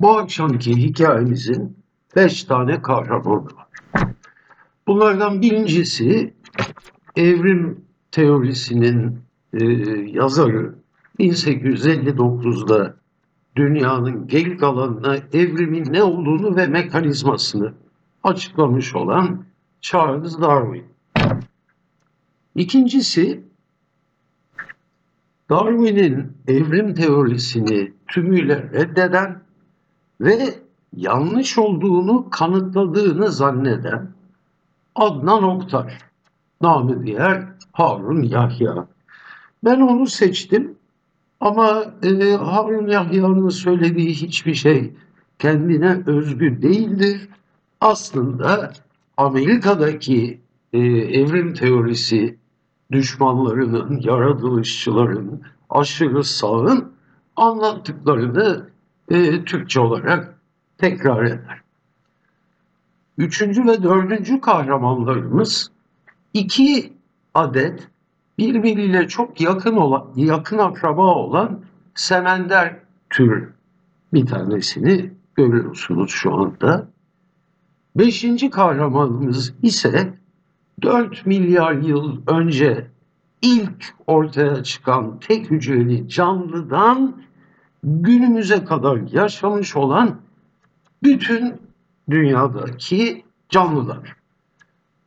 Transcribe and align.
Bu 0.00 0.18
akşamki 0.18 0.76
hikayemizin 0.76 1.76
beş 2.16 2.44
tane 2.44 2.82
kahramanı 2.82 3.44
var. 3.44 3.66
Bunlardan 4.86 5.42
birincisi 5.42 6.34
evrim 7.16 7.84
teorisinin 8.12 9.18
e, 9.52 9.64
yazarı 10.06 10.74
1859'da 11.18 12.96
dünyanın 13.56 14.26
geri 14.26 14.56
kalanına 14.56 15.16
evrimin 15.32 15.92
ne 15.92 16.02
olduğunu 16.02 16.56
ve 16.56 16.66
mekanizmasını 16.66 17.74
açıklamış 18.22 18.94
olan 18.94 19.44
Charles 19.80 20.40
Darwin. 20.40 20.84
İkincisi 22.54 23.44
Darwin'in 25.50 26.32
evrim 26.48 26.94
teorisini 26.94 27.92
tümüyle 28.08 28.70
reddeden 28.72 29.49
ve 30.20 30.54
yanlış 30.96 31.58
olduğunu 31.58 32.30
kanıtladığını 32.30 33.32
zanneden 33.32 34.10
Adnan 34.94 35.42
Oktar, 35.42 35.98
namı 36.60 37.06
diğer 37.06 37.44
Harun 37.72 38.22
Yahya. 38.22 38.86
Ben 39.64 39.80
onu 39.80 40.06
seçtim 40.06 40.74
ama 41.40 41.84
e, 42.02 42.32
Harun 42.32 42.86
Yahya'nın 42.86 43.48
söylediği 43.48 44.14
hiçbir 44.14 44.54
şey 44.54 44.94
kendine 45.38 46.02
özgü 46.06 46.62
değildir. 46.62 47.28
Aslında 47.80 48.72
Amerika'daki 49.16 50.40
e, 50.72 50.78
evrim 50.78 51.54
teorisi 51.54 52.38
düşmanlarının, 52.92 54.00
yaratılışçıların, 54.00 55.42
aşırı 55.70 56.24
sağın 56.24 56.92
anlattıklarını 57.36 58.70
e, 59.10 59.44
Türkçe 59.44 59.80
olarak 59.80 60.34
tekrar 60.78 61.24
eder. 61.24 61.60
Üçüncü 63.18 63.66
ve 63.66 63.82
dördüncü 63.82 64.40
kahramanlarımız 64.40 65.70
iki 66.34 66.92
adet 67.34 67.88
birbiriyle 68.38 69.08
çok 69.08 69.40
yakın 69.40 69.76
olan, 69.76 70.06
yakın 70.16 70.58
akraba 70.58 71.14
olan 71.14 71.60
semender 71.94 72.76
türü. 73.10 73.52
Bir 74.12 74.26
tanesini 74.26 75.10
görüyorsunuz 75.34 76.10
şu 76.10 76.34
anda. 76.34 76.88
Beşinci 77.96 78.50
kahramanımız 78.50 79.54
ise 79.62 80.14
4 80.82 81.26
milyar 81.26 81.72
yıl 81.72 82.20
önce 82.26 82.86
ilk 83.42 83.94
ortaya 84.06 84.62
çıkan 84.62 85.20
tek 85.20 85.50
hücreli 85.50 86.08
canlıdan 86.08 87.22
günümüze 87.84 88.64
kadar 88.64 89.12
yaşamış 89.12 89.76
olan 89.76 90.20
bütün 91.02 91.54
dünyadaki 92.10 93.24
canlılar. 93.48 94.16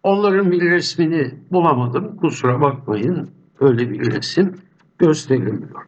Onların 0.04 0.52
bir 0.52 0.62
resmini 0.62 1.34
bulamadım. 1.52 2.18
Kusura 2.18 2.62
bakmayın. 2.62 3.30
Öyle 3.60 3.92
bir 3.92 4.12
resim 4.12 4.56
gösteremiyor. 4.98 5.86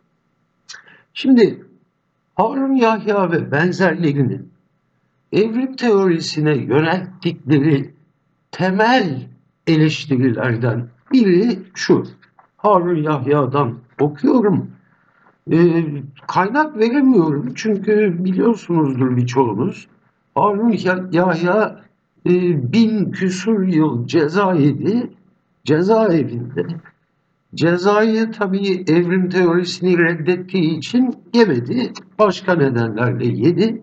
Şimdi 1.13 1.65
Harun 2.35 2.73
Yahya 2.73 3.31
ve 3.31 3.51
benzerlerinin 3.51 4.49
evrim 5.31 5.75
teorisine 5.75 6.57
yönelttikleri 6.57 7.93
temel 8.51 9.27
eleştirilerden 9.67 10.87
biri 11.13 11.59
şu. 11.73 12.03
Harun 12.57 12.95
Yahya'dan 12.95 13.77
okuyorum. 13.99 14.74
Ee, 15.51 15.85
kaynak 16.27 16.77
veremiyorum 16.77 17.53
çünkü 17.55 18.23
biliyorsunuzdur 18.25 19.17
birçoğunuz. 19.17 19.87
Harun 20.35 20.75
Yahya 21.11 21.81
e, 22.25 22.31
bin 22.73 23.11
küsur 23.11 23.63
yıl 23.63 24.07
ceza 24.07 24.53
yedi. 24.53 25.09
Cezaevinde. 25.63 26.65
Cezayı 27.55 28.31
tabii 28.31 28.83
evrim 28.87 29.29
teorisini 29.29 29.97
reddettiği 29.97 30.77
için 30.77 31.15
yemedi. 31.33 31.93
Başka 32.19 32.55
nedenlerle 32.55 33.25
yedi. 33.27 33.81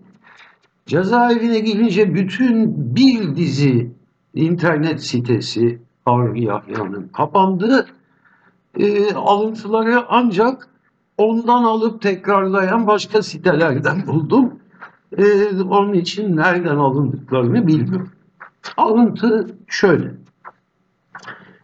Cezaevine 0.85 1.59
gelince 1.59 2.15
bütün 2.15 2.73
bir 2.95 3.35
dizi 3.35 3.91
internet 4.33 5.03
sitesi 5.03 5.79
Harun 6.05 6.35
Yahya'nın 6.35 7.07
kapandı. 7.07 7.87
E, 8.79 9.13
alıntıları 9.13 10.05
ancak 10.09 10.72
ondan 11.17 11.63
alıp 11.63 12.01
tekrarlayan 12.01 12.87
başka 12.87 13.21
sitelerden 13.21 14.07
buldum. 14.07 14.53
E, 15.17 15.23
onun 15.61 15.93
için 15.93 16.37
nereden 16.37 16.75
alındıklarını 16.75 17.67
bilmiyorum. 17.67 18.09
Alıntı 18.77 19.55
şöyle. 19.67 20.11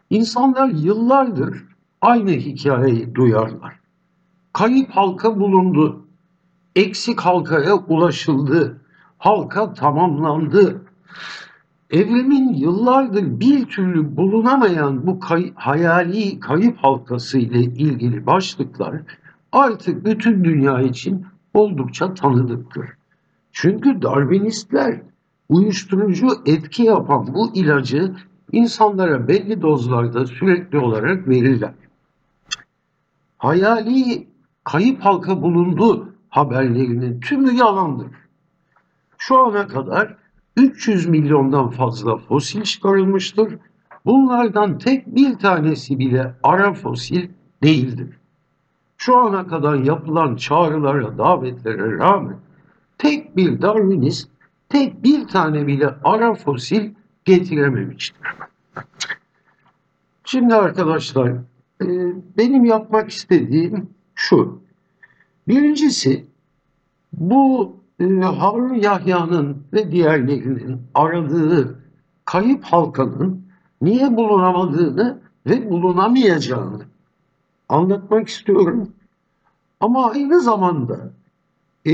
İnsanlar 0.09 0.69
yıllardır 0.69 1.65
aynı 2.01 2.31
hikayeyi 2.31 3.15
duyarlar. 3.15 3.79
Kayıp 4.53 4.89
halka 4.91 5.39
bulundu. 5.39 6.05
Eksik 6.75 7.19
halkaya 7.19 7.75
ulaşıldı. 7.75 8.81
Halka 9.17 9.73
tamamlandı. 9.73 10.81
Evrimin 11.89 12.53
yıllardır 12.53 13.39
bir 13.39 13.65
türlü 13.65 14.17
bulunamayan 14.17 15.07
bu 15.07 15.19
kay 15.19 15.53
hayali 15.55 16.39
kayıp 16.39 16.77
halkası 16.77 17.37
ile 17.37 17.59
ilgili 17.59 18.25
başlıklar 18.25 19.01
artık 19.51 20.05
bütün 20.05 20.43
dünya 20.43 20.81
için 20.81 21.25
oldukça 21.53 22.13
tanıdıktır. 22.13 22.89
Çünkü 23.51 24.01
Darwinistler 24.01 25.01
uyuşturucu 25.49 26.27
etki 26.45 26.83
yapan 26.83 27.33
bu 27.33 27.53
ilacı 27.53 28.15
insanlara 28.51 29.27
belli 29.27 29.61
dozlarda 29.61 30.25
sürekli 30.25 30.77
olarak 30.77 31.27
verirler. 31.27 31.73
Hayali 33.37 34.27
kayıp 34.63 35.01
halka 35.01 35.41
bulundu 35.41 36.13
haberlerinin 36.29 37.19
tümü 37.19 37.51
yalandır. 37.51 38.11
Şu 39.17 39.39
ana 39.39 39.67
kadar 39.67 40.15
300 40.57 41.05
milyondan 41.05 41.69
fazla 41.69 42.17
fosil 42.17 42.61
çıkarılmıştır. 42.61 43.57
Bunlardan 44.05 44.77
tek 44.77 45.15
bir 45.15 45.39
tanesi 45.39 45.99
bile 45.99 46.35
ara 46.43 46.73
fosil 46.73 47.29
değildir. 47.63 48.18
Şu 49.01 49.17
ana 49.17 49.47
kadar 49.47 49.75
yapılan 49.75 50.35
çağrılara, 50.35 51.17
davetlere 51.17 51.97
rağmen 51.97 52.37
tek 52.97 53.37
bir 53.37 53.61
Darwinist, 53.61 54.29
tek 54.69 55.03
bir 55.03 55.27
tane 55.27 55.67
bile 55.67 55.95
ara 56.03 56.33
fosil 56.33 56.91
getirememiştir. 57.25 58.27
Şimdi 60.23 60.55
arkadaşlar, 60.55 61.29
e, 61.81 61.87
benim 62.37 62.65
yapmak 62.65 63.09
istediğim 63.09 63.89
şu. 64.15 64.61
Birincisi, 65.47 66.25
bu 67.13 67.75
e, 67.99 68.05
Harun 68.19 68.73
Yahya'nın 68.73 69.63
ve 69.73 69.91
diğerlerinin 69.91 70.81
aradığı 70.93 71.83
kayıp 72.25 72.63
halkanın 72.63 73.45
niye 73.81 74.17
bulunamadığını 74.17 75.19
ve 75.45 75.69
bulunamayacağını 75.69 76.88
anlatmak 77.69 78.27
istiyorum. 78.27 78.89
Ama 79.79 80.11
aynı 80.11 80.41
zamanda 80.41 81.11
e, 81.85 81.93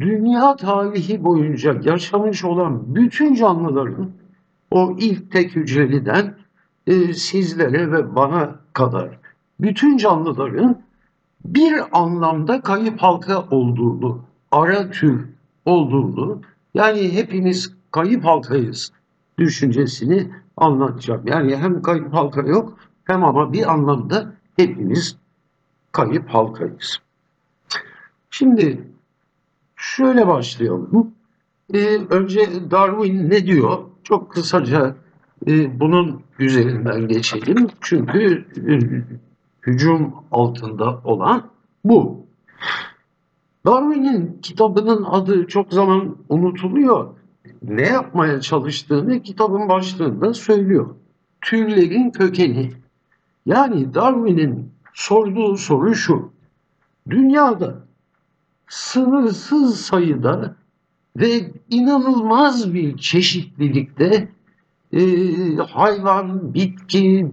dünya 0.00 0.56
tarihi 0.56 1.24
boyunca 1.24 1.80
yaşamış 1.84 2.44
olan 2.44 2.94
bütün 2.94 3.34
canlıların 3.34 4.10
o 4.70 4.96
ilk 4.98 5.32
tek 5.32 5.56
hücreliden 5.56 6.34
e, 6.86 7.14
sizlere 7.14 7.92
ve 7.92 8.16
bana 8.16 8.56
kadar 8.72 9.18
bütün 9.60 9.96
canlıların 9.96 10.82
bir 11.44 11.74
anlamda 11.92 12.60
kayıp 12.60 13.02
halka 13.02 13.42
olduğunu, 13.50 14.22
ara 14.52 14.90
tür 14.90 15.28
olduğunu, 15.64 16.40
yani 16.74 17.12
hepimiz 17.12 17.74
kayıp 17.90 18.24
halkayız 18.24 18.92
düşüncesini 19.38 20.30
anlatacağım. 20.56 21.22
Yani 21.26 21.56
hem 21.56 21.82
kayıp 21.82 22.14
halka 22.14 22.40
yok 22.40 22.78
hem 23.04 23.24
ama 23.24 23.52
bir 23.52 23.72
anlamda 23.72 24.32
hepimiz 24.56 25.16
kayıp 25.92 26.28
halkayız. 26.28 26.98
Şimdi 28.30 28.84
şöyle 29.76 30.26
başlayalım. 30.26 31.14
Ee, 31.74 31.98
önce 32.10 32.70
Darwin 32.70 33.30
ne 33.30 33.46
diyor? 33.46 33.78
Çok 34.04 34.32
kısaca 34.32 34.96
e, 35.46 35.80
bunun 35.80 36.22
üzerinden 36.38 37.08
geçelim. 37.08 37.68
Çünkü 37.80 38.44
e, 38.56 38.72
hücum 39.66 40.14
altında 40.30 41.00
olan 41.04 41.50
bu. 41.84 42.26
Darwin'in 43.66 44.38
kitabının 44.42 45.04
adı 45.04 45.46
çok 45.46 45.72
zaman 45.72 46.16
unutuluyor. 46.28 47.14
Ne 47.62 47.86
yapmaya 47.86 48.40
çalıştığını 48.40 49.22
kitabın 49.22 49.68
başlığında 49.68 50.34
söylüyor. 50.34 50.94
Türlerin 51.40 52.10
kökeni. 52.10 52.72
Yani 53.46 53.94
Darwin'in 53.94 54.72
sorduğu 54.94 55.56
soru 55.56 55.94
şu. 55.94 56.32
Dünyada 57.10 57.74
sınırsız 58.68 59.80
sayıda 59.80 60.56
ve 61.16 61.52
inanılmaz 61.70 62.74
bir 62.74 62.96
çeşitlilikte 62.96 64.28
e, 64.92 65.00
hayvan, 65.56 66.54
bitki, 66.54 67.32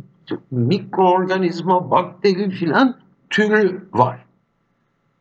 mikroorganizma, 0.51 1.91
bakteri 1.91 2.49
filan 2.49 2.97
türü 3.29 3.87
var. 3.93 4.25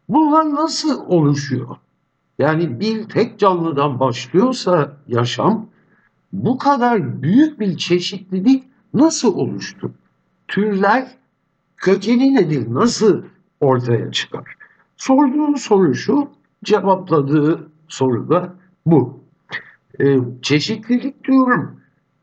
Bunlar 0.08 0.54
nasıl 0.54 1.06
oluşuyor? 1.06 1.76
Yani 2.38 2.80
bir 2.80 3.08
tek 3.08 3.38
canlıdan 3.38 4.00
başlıyorsa 4.00 4.96
yaşam 5.08 5.66
bu 6.32 6.58
kadar 6.58 7.22
büyük 7.22 7.60
bir 7.60 7.76
çeşitlilik 7.76 8.64
nasıl 8.94 9.34
oluştu? 9.34 9.92
Türler 10.48 11.08
kökeni 11.76 12.34
nedir? 12.34 12.74
Nasıl 12.74 13.22
ortaya 13.60 14.10
çıkar? 14.12 14.56
Sorduğu 14.96 15.56
soru 15.56 15.94
şu, 15.94 16.28
cevapladığı 16.64 17.68
soru 17.88 18.28
da 18.28 18.54
bu. 18.86 19.20
Ee, 20.00 20.18
çeşitlilik 20.42 21.24
diyorum. 21.24 21.80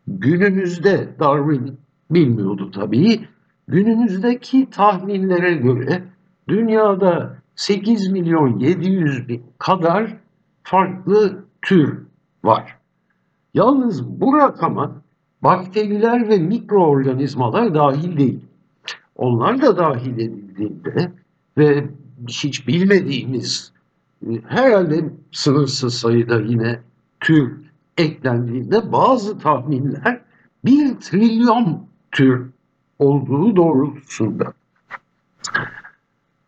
Günümüzde 0.07 1.09
Darwin 1.19 1.77
bilmiyordu 2.11 2.71
tabii. 2.71 3.27
Günümüzdeki 3.67 4.69
tahminlere 4.69 5.53
göre 5.53 6.03
dünyada 6.47 7.37
8 7.55 8.11
milyon 8.11 8.59
700 8.59 9.27
bin 9.27 9.43
kadar 9.57 10.17
farklı 10.63 11.45
tür 11.61 11.99
var. 12.43 12.77
Yalnız 13.53 14.21
bu 14.21 14.37
rakama 14.37 15.01
bakteriler 15.43 16.29
ve 16.29 16.37
mikroorganizmalar 16.37 17.75
dahil 17.75 18.17
değil. 18.17 18.39
Onlar 19.15 19.61
da 19.61 19.77
dahil 19.77 20.13
edildiğinde 20.13 21.11
ve 21.57 21.85
hiç 22.27 22.67
bilmediğimiz 22.67 23.73
herhalde 24.47 25.09
sınırsız 25.31 25.93
sayıda 25.93 26.41
yine 26.41 26.79
tür 27.19 27.53
eklendiğinde 27.97 28.91
bazı 28.91 29.39
tahminler 29.39 30.21
bir 30.65 30.95
trilyon 30.95 31.87
tür 32.11 32.49
olduğu 32.99 33.55
doğrultusunda. 33.55 34.53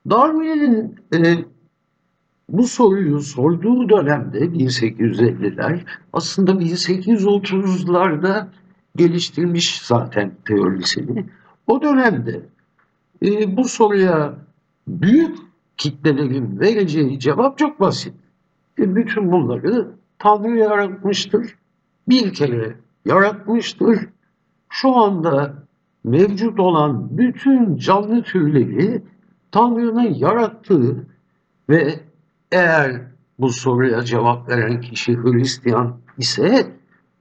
Darwin'in 0.09 0.95
e, 1.13 1.45
bu 2.49 2.67
soruyu 2.67 3.19
sorduğu 3.19 3.89
dönemde 3.89 4.39
1850'ler 4.39 5.79
aslında 6.13 6.51
1830'larda 6.51 8.47
geliştirmiş 8.95 9.81
zaten 9.81 10.31
teorisini. 10.47 11.25
O 11.67 11.81
dönemde 11.81 12.41
e, 13.25 13.57
bu 13.57 13.63
soruya 13.63 14.35
büyük 14.87 15.37
kitlelerin 15.77 16.59
vereceği 16.59 17.19
cevap 17.19 17.57
çok 17.57 17.79
basit. 17.79 18.13
E, 18.79 18.95
bütün 18.95 19.31
bunları 19.31 19.91
Tanrı 20.19 20.57
yaratmıştır. 20.57 21.55
Bir 22.07 22.33
kere 22.33 22.75
yaratmıştır. 23.05 23.99
Şu 24.69 24.95
anda 24.95 25.53
mevcut 26.03 26.59
olan 26.59 27.17
bütün 27.17 27.77
canlı 27.77 28.23
türleri 28.23 29.01
Tanrı'nın 29.51 30.13
yarattığı 30.13 31.07
ve 31.69 31.99
eğer 32.51 33.01
bu 33.39 33.49
soruya 33.49 34.03
cevap 34.03 34.49
veren 34.49 34.81
kişi 34.81 35.17
Hristiyan 35.17 35.97
ise 36.17 36.71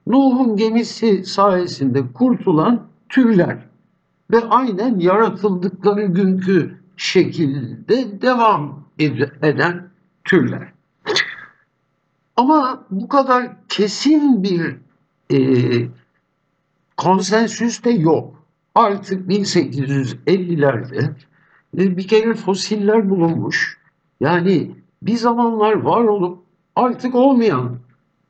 Nuh'un 0.06 0.56
gemisi 0.56 1.24
sayesinde 1.24 2.12
kurtulan 2.14 2.86
türler 3.08 3.58
ve 4.30 4.40
aynen 4.40 4.98
yaratıldıkları 4.98 6.04
günkü 6.04 6.80
şekilde 6.96 8.22
devam 8.22 8.84
eden 9.42 9.88
türler. 10.24 10.72
Ama 12.36 12.84
bu 12.90 13.08
kadar 13.08 13.50
kesin 13.68 14.42
bir 14.42 14.76
e, 15.32 15.38
konsensüs 16.96 17.84
de 17.84 17.90
yok. 17.90 18.44
Artık 18.74 19.30
1850'lerde 19.30 21.10
e, 21.78 21.96
bir 21.96 22.08
kere 22.08 22.34
fosiller 22.34 23.10
bulunmuş. 23.10 23.78
Yani 24.20 24.70
bir 25.02 25.16
zamanlar 25.16 25.72
var 25.72 26.04
olup 26.04 26.38
artık 26.76 27.14
olmayan 27.14 27.78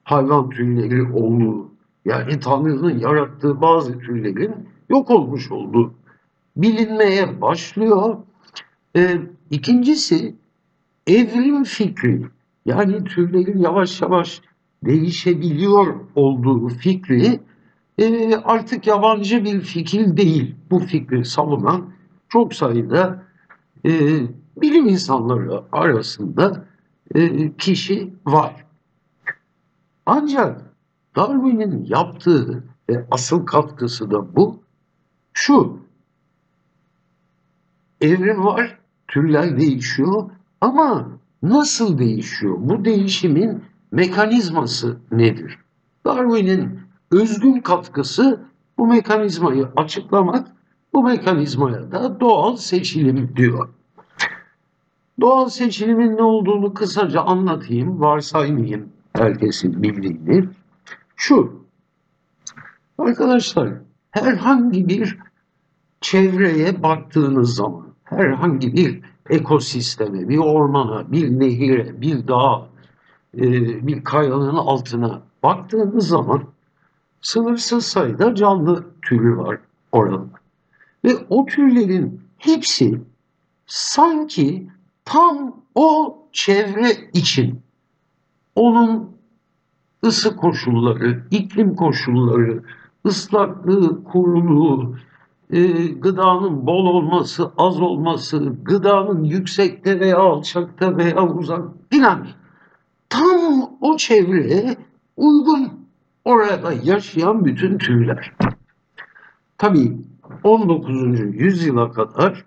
hayvan 0.05 0.51
türleri 0.51 1.13
olduğu, 1.13 1.71
yani 2.05 2.41
Tanrı'nın 2.41 2.99
yarattığı 2.99 3.61
bazı 3.61 3.99
türlerin 3.99 4.55
yok 4.89 5.11
olmuş 5.11 5.51
olduğu 5.51 5.95
bilinmeye 6.57 7.41
başlıyor. 7.41 8.17
Ee, 8.97 9.19
ikincisi 9.51 10.35
evrim 11.07 11.65
fikri, 11.65 12.23
yani 12.67 13.05
türlerin 13.05 13.59
yavaş 13.59 14.03
yavaş 14.03 14.41
değişebiliyor 14.85 15.95
olduğu 16.15 16.69
fikri 16.69 17.41
e, 17.99 18.37
artık 18.37 18.87
yabancı 18.87 19.45
bir 19.45 19.61
fikir 19.61 20.17
değil. 20.17 20.55
Bu 20.71 20.79
fikri 20.79 21.25
savunan 21.25 21.85
çok 22.29 22.55
sayıda 22.55 23.23
e, 23.87 23.91
bilim 24.63 24.89
insanları 24.89 25.63
arasında 25.73 26.67
e, 27.15 27.53
kişi 27.57 28.15
var. 28.27 28.64
Ancak 30.07 30.63
Darwin'in 31.17 31.85
yaptığı 31.85 32.65
ve 32.91 33.07
asıl 33.11 33.47
katkısı 33.47 34.11
da 34.11 34.37
bu. 34.37 34.63
Şu, 35.33 35.79
evrim 38.01 38.45
var, 38.45 38.79
türler 39.09 39.59
değişiyor 39.59 40.31
ama 40.61 41.09
nasıl 41.43 41.99
değişiyor? 41.99 42.57
Bu 42.59 42.85
değişimin 42.85 43.65
mekanizması 43.91 44.97
nedir? 45.13 45.59
Darwin'in 46.07 46.81
özgün 47.11 47.61
katkısı 47.61 48.41
bu 48.79 48.87
mekanizmayı 48.87 49.69
açıklamak, 49.77 50.49
bu 50.95 51.03
mekanizmaya 51.03 51.93
da 51.93 52.21
doğal 52.21 52.57
seçilim 52.57 53.33
diyor. 53.37 53.69
Doğal 55.21 55.49
seçilimin 55.49 56.17
ne 56.17 56.23
olduğunu 56.23 56.75
kısaca 56.75 57.21
anlatayım, 57.21 58.01
varsaymayayım 58.01 58.94
herkesin 59.17 59.83
bildiğini. 59.83 60.49
Şu, 61.17 61.65
arkadaşlar 62.99 63.71
herhangi 64.11 64.89
bir 64.89 65.19
çevreye 66.01 66.83
baktığınız 66.83 67.55
zaman, 67.55 67.87
herhangi 68.05 68.77
bir 68.77 69.01
ekosisteme, 69.31 70.29
bir 70.29 70.39
ormana, 70.39 71.13
bir 71.13 71.41
nehire, 71.41 72.01
bir 72.01 72.29
dağa, 72.29 72.69
e, 73.37 73.43
bir 73.87 74.05
kayanın 74.05 74.55
altına 74.55 75.23
baktığınız 75.43 76.09
zaman 76.09 76.45
sınırsız 77.23 77.87
sayıda 77.87 78.35
canlı 78.35 78.85
türü 79.03 79.37
var 79.37 79.59
orada. 79.93 80.25
Ve 81.05 81.17
o 81.29 81.47
türlerin 81.47 82.21
hepsi 82.39 83.01
sanki 83.67 84.69
tam 85.05 85.57
o 85.75 86.19
çevre 86.33 86.91
için 87.13 87.64
onun 88.57 89.11
ısı 90.05 90.37
koşulları, 90.37 91.25
iklim 91.31 91.77
koşulları, 91.77 92.63
ıslaklığı, 93.07 94.05
kuruluğu, 94.05 94.97
e, 95.51 95.87
gıdanın 95.87 96.67
bol 96.67 96.87
olması, 96.87 97.51
az 97.59 97.81
olması, 97.81 98.55
gıdanın 98.63 99.25
yüksekte 99.25 100.01
veya 100.01 100.19
alçakta 100.19 100.97
veya 100.97 101.29
uzak 101.29 101.63
filan 101.91 102.27
tam 103.09 103.71
o 103.81 103.97
çevreye 103.97 104.77
uygun 105.17 105.73
orada 106.25 106.73
yaşayan 106.85 107.45
bütün 107.45 107.79
türler. 107.79 108.33
Tabii 109.59 109.97
19. 110.45 111.21
yüzyıla 111.21 111.93
kadar 111.93 112.45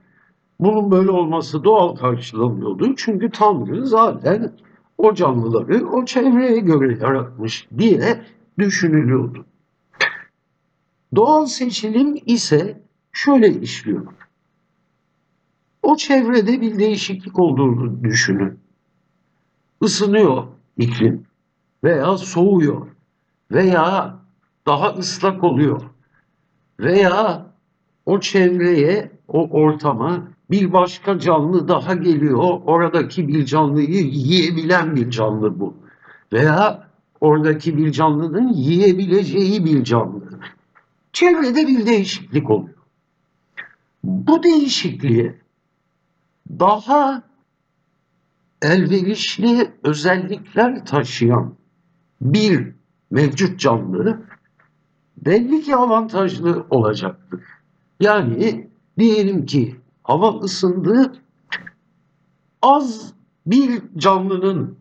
bunun 0.59 0.91
böyle 0.91 1.11
olması 1.11 1.63
doğal 1.63 1.95
karşılanıyordu. 1.95 2.95
Çünkü 2.97 3.31
Tanrı 3.31 3.87
zaten 3.87 4.51
o 4.97 5.13
canlıları 5.13 5.87
o 5.87 6.05
çevreye 6.05 6.59
göre 6.59 6.97
yaratmış 7.01 7.67
diye 7.77 8.21
düşünülüyordu. 8.59 9.45
Doğal 11.15 11.45
seçilim 11.45 12.17
ise 12.25 12.81
şöyle 13.11 13.49
işliyor. 13.49 14.07
O 15.83 15.95
çevrede 15.95 16.61
bir 16.61 16.79
değişiklik 16.79 17.39
olduğunu 17.39 18.03
düşünün. 18.03 18.59
Isınıyor 19.81 20.43
iklim 20.77 21.25
veya 21.83 22.17
soğuyor 22.17 22.87
veya 23.51 24.19
daha 24.65 24.89
ıslak 24.89 25.43
oluyor 25.43 25.81
veya 26.79 27.45
o 28.05 28.19
çevreye, 28.19 29.11
o 29.27 29.49
ortama 29.49 30.27
bir 30.51 30.73
başka 30.73 31.19
canlı 31.19 31.67
daha 31.67 31.93
geliyor. 31.93 32.61
Oradaki 32.65 33.27
bir 33.27 33.45
canlıyı 33.45 34.03
yiyebilen 34.03 34.95
bir 34.95 35.09
canlı 35.09 35.59
bu. 35.59 35.73
Veya 36.33 36.87
oradaki 37.21 37.77
bir 37.77 37.91
canlının 37.91 38.53
yiyebileceği 38.53 39.65
bir 39.65 39.83
canlı. 39.83 40.21
Çevrede 41.13 41.67
bir 41.67 41.85
değişiklik 41.85 42.49
oluyor. 42.49 42.77
Bu 44.03 44.43
değişikliğe 44.43 45.41
daha 46.49 47.23
elverişli 48.61 49.71
özellikler 49.83 50.85
taşıyan 50.85 51.55
bir 52.21 52.71
mevcut 53.11 53.59
canlı 53.59 54.21
belli 55.25 55.61
ki 55.61 55.75
avantajlı 55.75 56.65
olacaktır. 56.69 57.43
Yani 57.99 58.69
diyelim 58.99 59.45
ki 59.45 59.75
hava 60.07 60.39
ısındı, 60.39 61.13
az 62.61 63.13
bir 63.45 63.81
canlının 63.97 64.77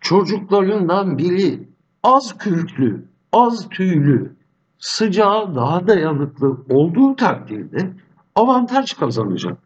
çocuklarından 0.00 1.18
biri 1.18 1.68
az 2.02 2.38
kürklü, 2.38 3.04
az 3.32 3.68
tüylü, 3.68 4.32
sıcağa 4.78 5.54
daha 5.54 5.86
dayanıklı 5.86 6.56
olduğu 6.68 7.16
takdirde 7.16 7.90
avantaj 8.34 8.92
kazanacak. 8.92 9.58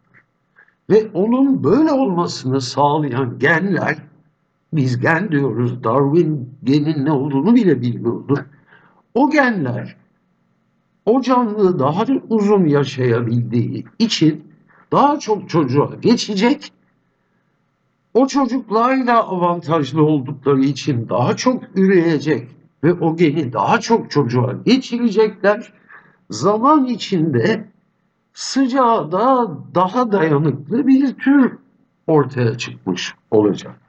Ve 0.91 1.11
onun 1.15 1.65
böyle 1.65 1.93
olmasını 1.93 2.61
sağlayan 2.61 3.39
genler, 3.39 3.99
biz 4.73 5.01
gen 5.01 5.31
diyoruz, 5.31 5.85
Darwin 5.85 6.55
genin 6.65 7.05
ne 7.05 7.13
olduğunu 7.13 7.55
bile 7.55 7.81
bilmiyordu. 7.81 8.45
O 9.15 9.31
genler 9.31 9.97
o 11.07 11.21
canlı 11.23 11.79
daha 11.79 12.05
uzun 12.29 12.65
yaşayabildiği 12.65 13.85
için 13.99 14.52
daha 14.93 15.19
çok 15.19 15.49
çocuğa 15.49 15.91
geçecek. 16.01 16.73
O 18.15 18.27
çocuklar 18.27 19.07
da 19.07 19.29
avantajlı 19.29 20.05
oldukları 20.05 20.61
için 20.61 21.09
daha 21.09 21.37
çok 21.37 21.63
üreyecek 21.75 22.49
ve 22.85 22.93
o 22.93 23.17
geni 23.17 23.53
daha 23.53 23.81
çok 23.81 24.11
çocuğa 24.11 24.53
geçirecekler. 24.65 25.73
Zaman 26.31 26.85
içinde 26.85 27.69
sıcağa 28.35 29.13
da 29.13 29.51
daha 29.75 30.13
dayanıklı 30.13 30.87
bir 30.87 31.15
tür 31.15 31.53
ortaya 32.07 32.59
çıkmış 32.59 33.15
olacak. 33.31 33.81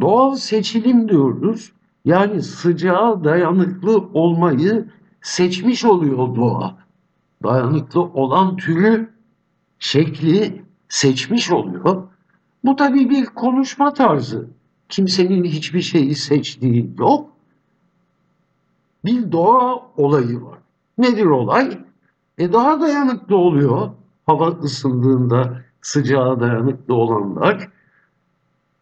Doğal 0.00 0.34
seçilim 0.34 1.08
diyoruz. 1.08 1.72
Yani 2.04 2.42
sıcağa 2.42 3.24
dayanıklı 3.24 3.98
olmayı 3.98 4.88
seçmiş 5.22 5.84
oluyor 5.84 6.36
doğa. 6.36 6.76
Dayanıklı 7.42 8.02
olan 8.02 8.56
türü, 8.56 9.10
şekli 9.78 10.62
seçmiş 10.88 11.52
oluyor. 11.52 12.08
Bu 12.64 12.76
tabii 12.76 13.10
bir 13.10 13.26
konuşma 13.26 13.94
tarzı. 13.94 14.48
Kimsenin 14.88 15.44
hiçbir 15.44 15.80
şeyi 15.80 16.14
seçtiği 16.14 16.90
yok. 16.98 17.30
Bir 19.04 19.32
doğa 19.32 19.82
olayı 19.96 20.42
var. 20.42 20.58
Nedir 20.98 21.26
olay? 21.26 21.78
E 22.38 22.52
daha 22.52 22.80
dayanıklı 22.80 23.36
oluyor. 23.36 23.90
Hava 24.26 24.48
ısındığında 24.48 25.62
sıcağa 25.82 26.40
dayanıklı 26.40 26.94
olanlar 26.94 27.68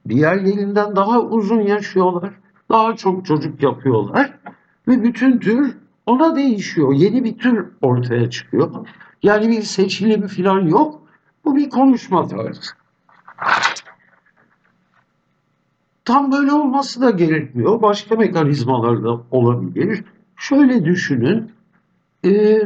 diğerlerinden 0.09 0.97
daha 0.97 1.21
uzun 1.21 1.61
yaşıyorlar. 1.61 2.31
Daha 2.71 2.97
çok 2.97 3.27
çocuk 3.27 3.63
yapıyorlar 3.63 4.39
ve 4.89 5.03
bütün 5.03 5.39
tür 5.39 5.77
ona 6.07 6.37
değişiyor. 6.37 6.93
Yeni 6.95 7.25
bir 7.25 7.39
tür 7.39 7.67
ortaya 7.83 8.31
çıkıyor. 8.31 8.87
Yani 9.23 9.49
bir 9.49 9.63
seçilim 9.63 10.27
falan 10.27 10.61
yok. 10.61 11.03
Bu 11.45 11.57
bir 11.57 11.71
konuşma 11.71 12.29
tarzı. 12.29 12.61
Tam 16.05 16.33
böyle 16.33 16.53
olması 16.53 17.01
da 17.01 17.11
gerekmiyor. 17.11 17.83
Başka 17.83 18.17
mekanizmalar 18.17 19.05
da 19.05 19.21
olabilir. 19.31 20.05
Şöyle 20.37 20.85
düşünün. 20.85 21.53
E, 22.25 22.61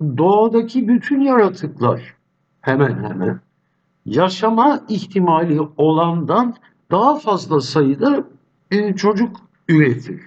doğadaki 0.00 0.88
bütün 0.88 1.20
yaratıklar 1.20 2.14
hemen 2.60 3.04
hemen 3.04 3.40
yaşama 4.06 4.84
ihtimali 4.88 5.60
olandan 5.76 6.56
daha 6.90 7.18
fazla 7.18 7.60
sayıda 7.60 8.24
e, 8.70 8.96
çocuk 8.96 9.36
üretir. 9.68 10.20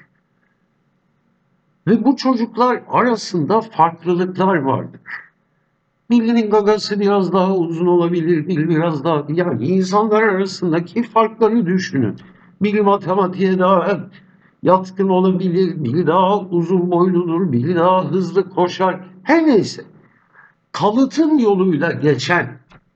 Ve 1.92 2.06
bu 2.06 2.16
çocuklar 2.16 2.82
arasında 2.90 3.62
farklılıklar 3.62 4.56
vardır. 4.56 5.02
Birinin 6.10 6.50
gagası 6.50 7.00
biraz 7.00 7.34
daha 7.34 7.56
uzun 7.56 7.88
olabilir, 7.88 8.48
biri 8.48 8.70
biraz 8.70 9.04
daha... 9.04 9.26
Yani 9.30 9.68
insanlar 9.68 10.24
arasındaki 10.24 11.04
farkları 11.04 11.66
düşünün. 11.66 12.16
Biri 12.62 12.82
matematiğe 12.82 13.60
daha 13.60 14.00
yatkın 14.64 15.10
olabilir, 15.10 15.84
biri 15.84 16.08
daha 16.08 16.40
uzun 16.40 16.92
boyludur, 16.92 17.52
biri 17.52 17.76
daha 17.76 18.12
hızlı 18.12 18.50
koşar. 18.50 19.00
Her 19.24 19.46
neyse. 19.46 19.84
Kalıtım 20.72 21.40
yoluyla 21.40 21.92
geçen, 21.92 22.48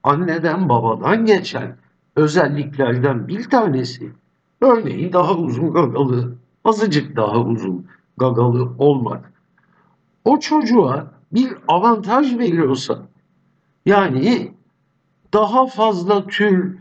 anneden 0.04 0.70
babadan 0.70 1.26
geçen 1.26 1.76
özelliklerden 2.16 3.28
bir 3.28 3.50
tanesi. 3.50 4.12
Örneğin 4.62 5.14
daha 5.14 5.34
uzun 5.34 5.74
gagalı, 5.74 6.36
azıcık 6.66 7.16
daha 7.16 7.40
uzun 7.40 7.86
gagalı 8.18 8.72
olmak. 8.78 9.34
O 10.26 10.40
çocuğa 10.40 11.12
bir 11.32 11.54
avantaj 11.68 12.38
veriyorsa, 12.38 13.08
yani 13.86 14.54
daha 15.34 15.68
fazla 15.68 16.28
tür 16.28 16.78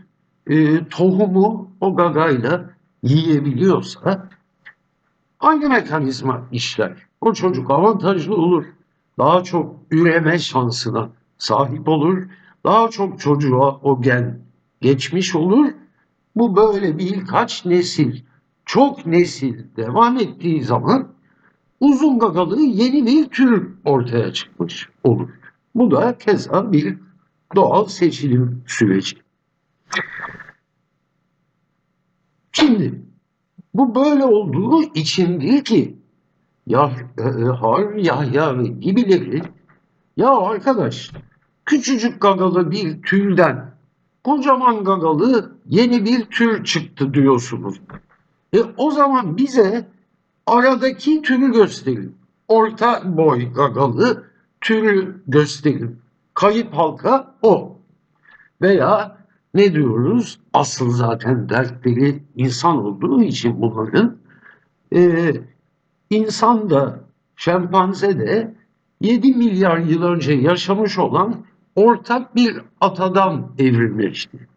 e, 0.47 0.87
tohumu 0.87 1.71
o 1.81 1.95
gagayla 1.95 2.69
yiyebiliyorsa 3.03 4.29
aynı 5.39 5.69
mekanizma 5.69 6.41
işler. 6.51 6.97
O 7.21 7.33
çocuk 7.33 7.71
avantajlı 7.71 8.35
olur. 8.35 8.65
Daha 9.17 9.43
çok 9.43 9.75
üreme 9.91 10.39
şansına 10.39 11.09
sahip 11.37 11.87
olur. 11.87 12.23
Daha 12.63 12.89
çok 12.89 13.19
çocuğa 13.19 13.79
o 13.83 14.01
gen 14.01 14.39
geçmiş 14.81 15.35
olur. 15.35 15.71
Bu 16.35 16.55
böyle 16.55 16.97
birkaç 16.97 17.65
nesil, 17.65 18.21
çok 18.65 19.05
nesil 19.05 19.75
devam 19.77 20.17
ettiği 20.17 20.63
zaman 20.63 21.14
uzun 21.79 22.19
gagalı 22.19 22.61
yeni 22.61 23.05
bir 23.05 23.29
tür 23.29 23.71
ortaya 23.85 24.33
çıkmış 24.33 24.89
olur. 25.03 25.29
Bu 25.75 25.91
da 25.91 26.17
keza 26.17 26.71
bir 26.71 26.97
doğal 27.55 27.87
seçilim 27.87 28.63
süreci. 28.67 29.17
Şimdi 32.51 33.01
bu 33.73 33.95
böyle 33.95 34.25
olduğu 34.25 34.83
içindir 34.83 35.63
ki 35.63 35.95
ya 36.67 36.91
e, 37.17 37.21
Har 37.43 37.93
Yahya 37.93 38.59
ve 38.59 38.67
gibileri 38.67 39.41
ya 40.17 40.37
arkadaş 40.37 41.11
küçücük 41.65 42.21
gagalı 42.21 42.71
bir 42.71 43.01
türden 43.01 43.75
kocaman 44.23 44.83
gagalı 44.83 45.55
yeni 45.65 46.05
bir 46.05 46.25
tür 46.25 46.63
çıktı 46.63 47.13
diyorsunuz. 47.13 47.81
E 48.53 48.59
o 48.77 48.91
zaman 48.91 49.37
bize 49.37 49.87
aradaki 50.47 51.21
türü 51.21 51.51
gösterin. 51.51 52.15
Orta 52.47 53.17
boy 53.17 53.53
gagalı 53.53 54.23
türü 54.61 55.21
gösterin. 55.27 55.99
Kayıp 56.33 56.73
halka 56.73 57.35
o. 57.41 57.77
Veya 58.61 59.17
ne 59.53 59.73
diyoruz? 59.73 60.39
Asıl 60.53 60.91
zaten 60.91 61.49
dertleri 61.49 62.23
insan 62.35 62.77
olduğu 62.85 63.23
için 63.23 63.61
bunların 63.61 64.17
e, 64.95 65.31
insan 66.09 66.69
da 66.69 66.99
şempanze 67.35 68.19
de 68.19 68.55
7 69.01 69.33
milyar 69.33 69.77
yıl 69.77 70.03
önce 70.03 70.33
yaşamış 70.33 70.97
olan 70.97 71.45
ortak 71.75 72.35
bir 72.35 72.61
atadan 72.81 73.51
evrimleşti. 73.57 74.47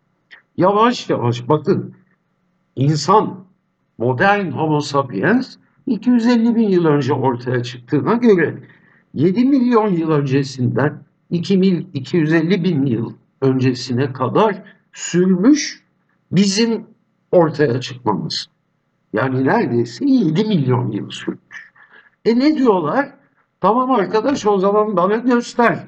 Yavaş 0.57 1.11
yavaş 1.11 1.49
bakın 1.49 1.95
insan 2.77 3.45
modern 3.99 4.51
homo 4.51 4.81
sapiens 4.81 5.57
250 5.91 6.57
bin 6.57 6.69
yıl 6.69 6.85
önce 6.85 7.13
ortaya 7.13 7.63
çıktığına 7.63 8.15
göre 8.15 8.59
7 9.15 9.45
milyon 9.45 9.89
yıl 9.89 10.11
öncesinden 10.11 11.03
250 11.31 12.65
bin 12.65 12.87
yıl 12.87 13.13
öncesine 13.41 14.13
kadar 14.13 14.63
sürmüş 14.93 15.85
bizim 16.33 16.87
ortaya 17.33 17.81
çıkmamız. 17.81 18.49
Yani 19.13 19.45
neredeyse 19.45 20.05
7 20.05 20.45
milyon 20.45 20.91
yıl 20.91 21.11
sürmüş. 21.11 21.73
E 22.25 22.39
ne 22.39 22.57
diyorlar? 22.57 23.15
Tamam 23.61 23.91
arkadaş 23.91 24.47
o 24.47 24.59
zaman 24.59 24.97
bana 24.97 25.17
göster. 25.17 25.87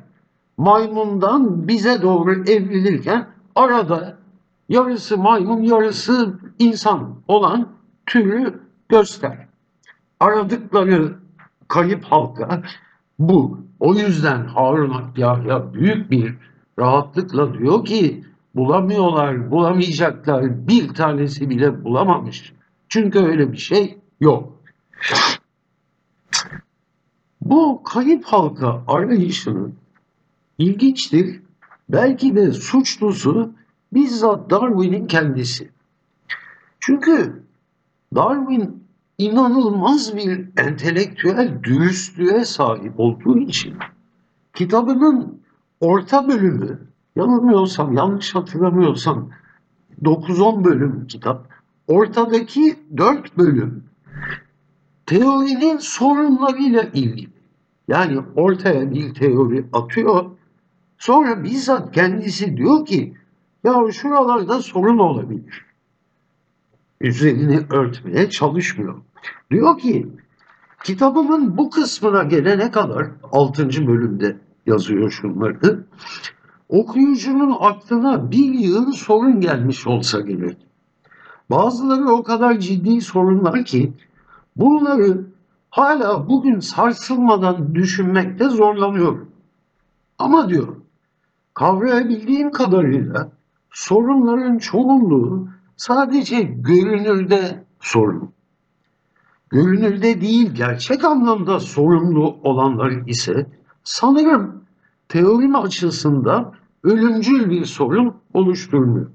Maymundan 0.57 1.69
bize 1.69 2.02
doğru 2.02 2.33
evrilirken 2.33 3.26
arada 3.54 4.19
yarısı 4.69 5.19
maymun 5.19 5.62
yarısı 5.62 6.38
insan 6.59 7.16
olan 7.28 7.69
türü 8.07 8.61
göster. 8.88 9.50
Aradıkları 10.21 11.19
kayıp 11.69 12.05
halka 12.05 12.62
bu. 13.19 13.61
O 13.81 13.95
yüzden 13.95 14.45
Harun 14.45 14.91
Akyahya 14.91 15.75
büyük 15.75 16.11
bir 16.11 16.35
rahatlıkla 16.79 17.59
diyor 17.59 17.85
ki 17.85 18.25
bulamıyorlar, 18.55 19.50
bulamayacaklar. 19.50 20.69
Bir 20.69 20.89
tanesi 20.89 21.50
bile 21.50 21.85
bulamamış. 21.85 22.53
Çünkü 22.89 23.19
öyle 23.19 23.53
bir 23.53 23.57
şey 23.57 23.99
yok. 24.21 24.61
Bu 27.41 27.83
kayıp 27.83 28.25
halka 28.25 28.85
arayışının 28.87 29.75
ilginçtir. 30.59 31.41
belki 31.89 32.37
de 32.37 32.53
suçlusu 32.53 33.53
bizzat 33.93 34.50
Darwin'in 34.50 35.07
kendisi. 35.07 35.71
Çünkü 36.81 37.43
Darwin 38.15 38.85
inanılmaz 39.21 40.17
bir 40.17 40.49
entelektüel 40.57 41.62
dürüstlüğe 41.62 42.45
sahip 42.45 43.00
olduğu 43.00 43.39
için 43.39 43.75
kitabının 44.55 45.41
orta 45.81 46.29
bölümü 46.29 46.79
yanılmıyorsam 47.17 47.97
yanlış 47.97 48.35
hatırlamıyorsam 48.35 49.31
9-10 50.03 50.65
bölüm 50.65 51.07
kitap 51.07 51.49
ortadaki 51.89 52.79
4 52.97 53.39
bölüm 53.39 53.85
teorinin 55.07 55.79
sorunlarıyla 55.79 56.83
ilgili. 56.83 57.31
Yani 57.89 58.21
ortaya 58.37 58.91
bir 58.95 59.15
teori 59.15 59.65
atıyor. 59.73 60.25
Sonra 60.99 61.45
bizzat 61.45 61.95
kendisi 61.95 62.57
diyor 62.57 62.87
ki 62.87 63.15
ya 63.65 63.93
şuralarda 63.93 64.62
sorun 64.62 64.99
olabilir. 64.99 65.65
Üzerini 67.00 67.61
örtmeye 67.71 68.31
çalışmıyor. 68.31 69.03
Diyor 69.50 69.79
ki 69.79 70.09
kitabımın 70.85 71.59
bu 71.59 71.71
kısmına 71.71 72.23
gelene 72.23 72.71
kadar 72.71 73.07
6. 73.33 73.87
bölümde 73.87 74.37
yazıyor 74.67 75.11
şunları. 75.11 75.85
Okuyucunun 76.69 77.57
aklına 77.61 78.31
bir 78.31 78.55
yığın 78.55 78.91
sorun 78.91 79.41
gelmiş 79.41 79.87
olsa 79.87 80.21
gerek. 80.21 80.57
Bazıları 81.50 82.09
o 82.09 82.23
kadar 82.23 82.59
ciddi 82.59 83.00
sorunlar 83.00 83.65
ki 83.65 83.93
bunları 84.57 85.27
hala 85.71 86.29
bugün 86.29 86.61
sarsılmadan 86.61 87.75
düşünmekte 87.75 88.49
zorlanıyorum. 88.49 89.31
Ama 90.19 90.49
diyor 90.49 90.77
kavrayabildiğim 91.55 92.50
kadarıyla 92.50 93.33
sorunların 93.71 94.59
çoğunluğu 94.59 95.49
sadece 95.77 96.43
görünürde 96.43 97.65
sorun. 97.81 98.33
Görünürde 99.50 100.21
değil 100.21 100.54
gerçek 100.54 101.04
anlamda 101.04 101.61
sorumlu 101.61 102.37
olanlar 102.42 102.90
ise 103.07 103.47
sanırım 103.85 104.64
teorim 105.09 105.57
açısından 105.57 106.54
ölümcül 106.85 107.50
bir 107.50 107.64
sorun 107.64 108.14
oluşturmuyor. 108.35 109.11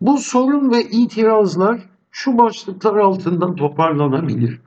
Bu 0.00 0.18
sorun 0.18 0.70
ve 0.70 0.82
itirazlar 0.82 1.80
şu 2.10 2.38
başlıklar 2.38 2.96
altında 2.96 3.54
toparlanabilir. 3.54 4.60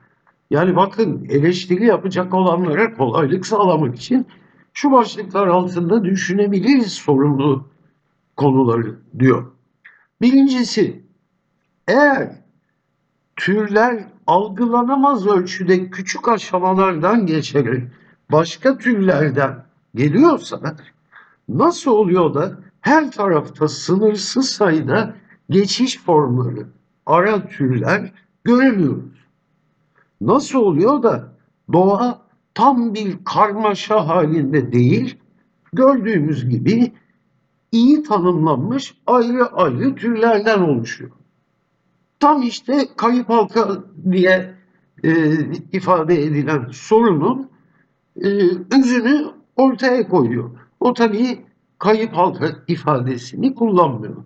Yani 0.50 0.76
bakın 0.76 1.26
eleştiri 1.28 1.86
yapacak 1.86 2.34
olanlara 2.34 2.94
kolaylık 2.94 3.46
sağlamak 3.46 3.96
için 3.96 4.26
şu 4.72 4.92
başlıklar 4.92 5.46
altında 5.46 6.04
düşünebiliriz 6.04 6.92
sorumlu 6.92 7.68
konuları 8.36 8.98
diyor. 9.18 9.52
Birincisi, 10.20 11.02
eğer 11.88 12.41
türler 13.36 14.04
algılanamaz 14.26 15.26
ölçüde 15.26 15.90
küçük 15.90 16.28
aşamalardan 16.28 17.26
geçerek 17.26 17.84
başka 18.32 18.78
türlerden 18.78 19.64
geliyorsa 19.94 20.76
nasıl 21.48 21.90
oluyor 21.90 22.34
da 22.34 22.58
her 22.80 23.10
tarafta 23.10 23.68
sınırsız 23.68 24.48
sayıda 24.48 25.14
geçiş 25.50 25.98
formları, 25.98 26.66
ara 27.06 27.48
türler 27.48 28.12
göremiyoruz? 28.44 29.12
Nasıl 30.20 30.58
oluyor 30.58 31.02
da 31.02 31.32
doğa 31.72 32.22
tam 32.54 32.94
bir 32.94 33.24
karmaşa 33.24 34.08
halinde 34.08 34.72
değil, 34.72 35.18
gördüğümüz 35.72 36.48
gibi 36.48 36.92
iyi 37.72 38.02
tanımlanmış 38.02 38.94
ayrı 39.06 39.46
ayrı 39.46 39.94
türlerden 39.94 40.60
oluşuyor. 40.60 41.10
Tam 42.22 42.42
işte 42.42 42.88
kayıp 42.96 43.28
halka 43.28 43.84
diye 44.10 44.54
e, 45.04 45.10
ifade 45.72 46.22
edilen 46.22 46.68
sorunun 46.72 47.50
e, 48.16 48.28
özünü 48.78 49.26
ortaya 49.56 50.08
koyuyor. 50.08 50.50
O 50.80 50.94
tabii 50.94 51.44
kayıp 51.78 52.12
halka 52.12 52.46
ifadesini 52.68 53.54
kullanmıyor. 53.54 54.16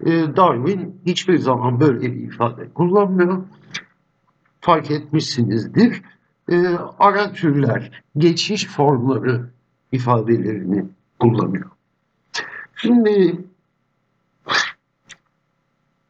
E, 0.00 0.36
Darwin 0.36 1.00
hiçbir 1.06 1.38
zaman 1.38 1.80
böyle 1.80 2.00
bir 2.00 2.22
ifade 2.22 2.68
kullanmıyor. 2.68 3.42
Fark 4.60 4.90
etmişsinizdir. 4.90 6.02
E, 6.50 6.66
ara 6.98 7.32
türler, 7.32 8.02
geçiş 8.18 8.66
formları 8.66 9.50
ifadelerini 9.92 10.84
kullanıyor. 11.18 11.70
Şimdi 12.74 13.44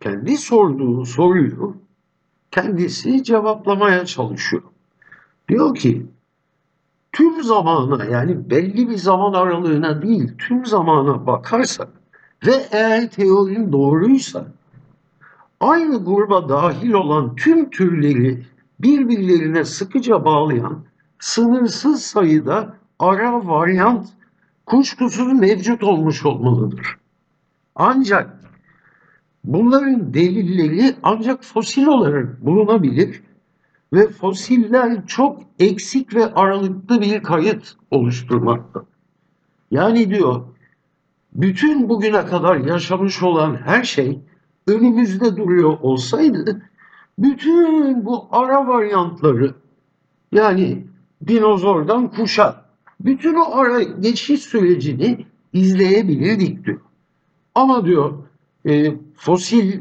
kendi 0.06 0.36
sorduğu 0.36 1.04
soruyu 1.04 1.76
kendisi 2.50 3.24
cevaplamaya 3.24 4.06
çalışıyor. 4.06 4.62
Diyor 5.48 5.74
ki 5.74 6.06
tüm 7.12 7.42
zamana 7.42 8.04
yani 8.04 8.50
belli 8.50 8.88
bir 8.88 8.96
zaman 8.96 9.32
aralığına 9.32 10.02
değil 10.02 10.32
tüm 10.38 10.66
zamana 10.66 11.26
bakarsak 11.26 11.88
ve 12.46 12.66
eğer 12.70 13.10
teorim 13.10 13.72
doğruysa 13.72 14.46
aynı 15.60 16.04
gruba 16.04 16.48
dahil 16.48 16.92
olan 16.92 17.36
tüm 17.36 17.70
türleri 17.70 18.46
birbirlerine 18.80 19.64
sıkıca 19.64 20.24
bağlayan 20.24 20.84
sınırsız 21.18 22.02
sayıda 22.02 22.76
ara 22.98 23.46
varyant 23.46 24.08
kuşkusuz 24.66 25.32
mevcut 25.32 25.82
olmuş 25.84 26.26
olmalıdır. 26.26 26.98
Ancak 27.74 28.45
bunların 29.46 30.14
delilleri 30.14 30.94
ancak 31.02 31.44
fosil 31.44 31.86
olarak 31.86 32.46
bulunabilir 32.46 33.22
ve 33.92 34.08
fosiller 34.08 35.06
çok 35.06 35.42
eksik 35.58 36.14
ve 36.14 36.34
aralıklı 36.34 37.00
bir 37.00 37.22
kayıt 37.22 37.76
oluşturmakta. 37.90 38.84
Yani 39.70 40.10
diyor 40.10 40.42
bütün 41.32 41.88
bugüne 41.88 42.26
kadar 42.26 42.56
yaşamış 42.56 43.22
olan 43.22 43.56
her 43.64 43.84
şey 43.84 44.18
önümüzde 44.66 45.36
duruyor 45.36 45.78
olsaydı 45.80 46.62
bütün 47.18 48.04
bu 48.04 48.28
ara 48.30 48.68
varyantları 48.68 49.54
yani 50.32 50.86
dinozordan 51.26 52.10
kuşa 52.10 52.64
bütün 53.00 53.34
o 53.34 53.56
ara 53.56 53.82
geçiş 53.82 54.40
sürecini 54.40 55.26
izleyebilirdik 55.52 56.64
diyor. 56.64 56.80
Ama 57.54 57.84
diyor 57.84 58.25
e, 58.66 58.94
fosil 59.16 59.80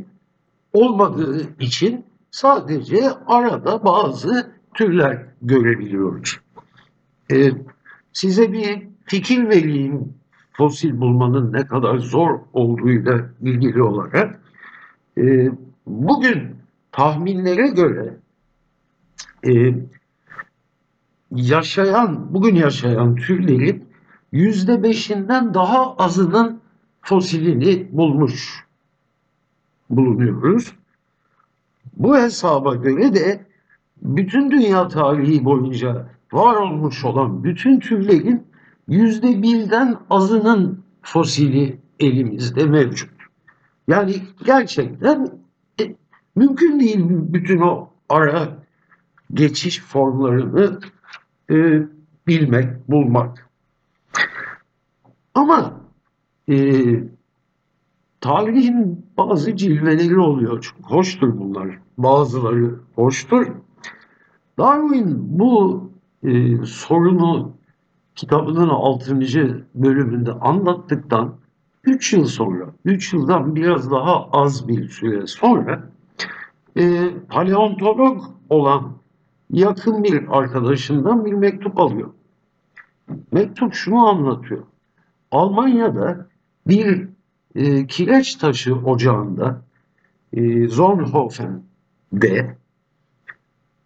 olmadığı 0.74 1.48
için 1.60 2.06
sadece 2.32 3.12
arada 3.28 3.84
bazı 3.86 4.52
türler 4.74 5.26
görebiliyoruz. 5.41 6.39
E, 7.32 7.52
size 8.13 8.54
bir 8.54 8.88
fikir 9.06 9.50
vereyim 9.50 10.13
fosil 10.54 11.00
bulmanın 11.00 11.54
ne 11.54 11.67
kadar 11.67 11.98
zor 11.98 12.39
olduğuyla 12.54 13.30
ilgili 13.41 13.82
olarak. 13.84 14.39
E, 15.17 15.50
bugün 15.88 16.56
tahminlere 16.91 17.67
göre 17.67 18.17
e, 19.48 19.74
yaşayan, 21.32 22.34
bugün 22.34 22.56
yaşayan 22.56 23.15
türlerin 23.15 23.86
yüzde 24.32 24.84
beşinden 24.84 25.54
daha 25.54 25.95
azının 25.95 26.60
fosilini 27.02 27.88
bulmuş 27.91 28.65
bulunuyoruz. 29.89 30.74
Bu 31.98 32.17
hesaba 32.17 32.76
göre 32.76 33.13
de 33.15 33.45
bütün 34.02 34.52
dünya 34.52 34.88
tarihi 34.88 35.45
boyunca 35.45 36.10
var 36.34 36.56
olmuş 36.56 37.06
olan 37.06 37.43
bütün 37.43 37.80
türlerin 37.80 38.48
yüzde 38.88 39.41
birden 39.41 39.98
azının 40.10 40.84
fosili 41.02 41.80
elimizde 42.00 42.65
mevcut. 42.65 43.10
Yani 43.88 44.15
gerçekten 44.45 45.32
e, 45.82 45.95
mümkün 46.36 46.80
değil 46.80 47.06
bütün 47.10 47.60
o 47.60 47.89
ara 48.10 48.58
geçiş 49.34 49.80
formlarını 49.80 50.80
e, 51.50 51.84
bilmek, 52.28 52.89
bulmak. 52.89 53.50
Ama 55.34 55.82
e, 56.50 56.56
tarihin 58.21 59.04
bazı 59.17 59.56
cilveleri 59.56 60.19
oluyor. 60.19 60.62
Çok 60.62 60.91
hoştur 60.91 61.39
bunlar. 61.39 61.80
Bazıları 61.97 62.75
hoştur. 62.95 63.47
Darwin 64.58 65.39
bu 65.39 65.84
e, 66.23 66.58
sorunu 66.65 67.51
kitabının 68.15 68.69
6. 68.69 69.19
bölümünde 69.75 70.32
anlattıktan 70.32 71.36
3 71.84 72.13
yıl 72.13 72.25
sonra, 72.25 72.65
3 72.86 73.13
yıldan 73.13 73.56
biraz 73.56 73.91
daha 73.91 74.25
az 74.25 74.67
bir 74.67 74.89
süre 74.89 75.28
sonra 75.28 75.89
e, 76.78 77.10
paleontolog 77.30 78.23
olan 78.49 78.91
yakın 79.51 80.04
bir 80.04 80.38
arkadaşından 80.38 81.25
bir 81.25 81.34
mektup 81.34 81.80
alıyor. 81.80 82.10
Mektup 83.32 83.73
şunu 83.73 84.08
anlatıyor. 84.08 84.63
Almanya'da 85.32 86.28
bir 86.67 87.08
e, 87.55 87.87
kireç 87.87 88.35
taşı 88.35 88.75
ocağında 88.75 89.61
e, 90.33 90.67
Zonhofen'de 90.67 92.57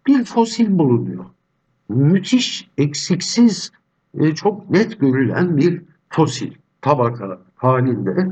bir 0.06 0.24
fosil 0.24 0.78
bulunuyor. 0.78 1.24
Müthiş, 1.88 2.70
eksiksiz, 2.78 3.72
e, 4.14 4.34
çok 4.34 4.70
net 4.70 5.00
görülen 5.00 5.56
bir 5.56 5.82
fosil 6.08 6.52
tabaka 6.80 7.40
halinde. 7.56 8.28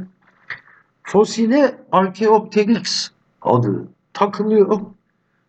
Fosile 1.02 1.78
Archaeopteryx 1.92 3.10
adı 3.42 3.88
takılıyor 4.12 4.80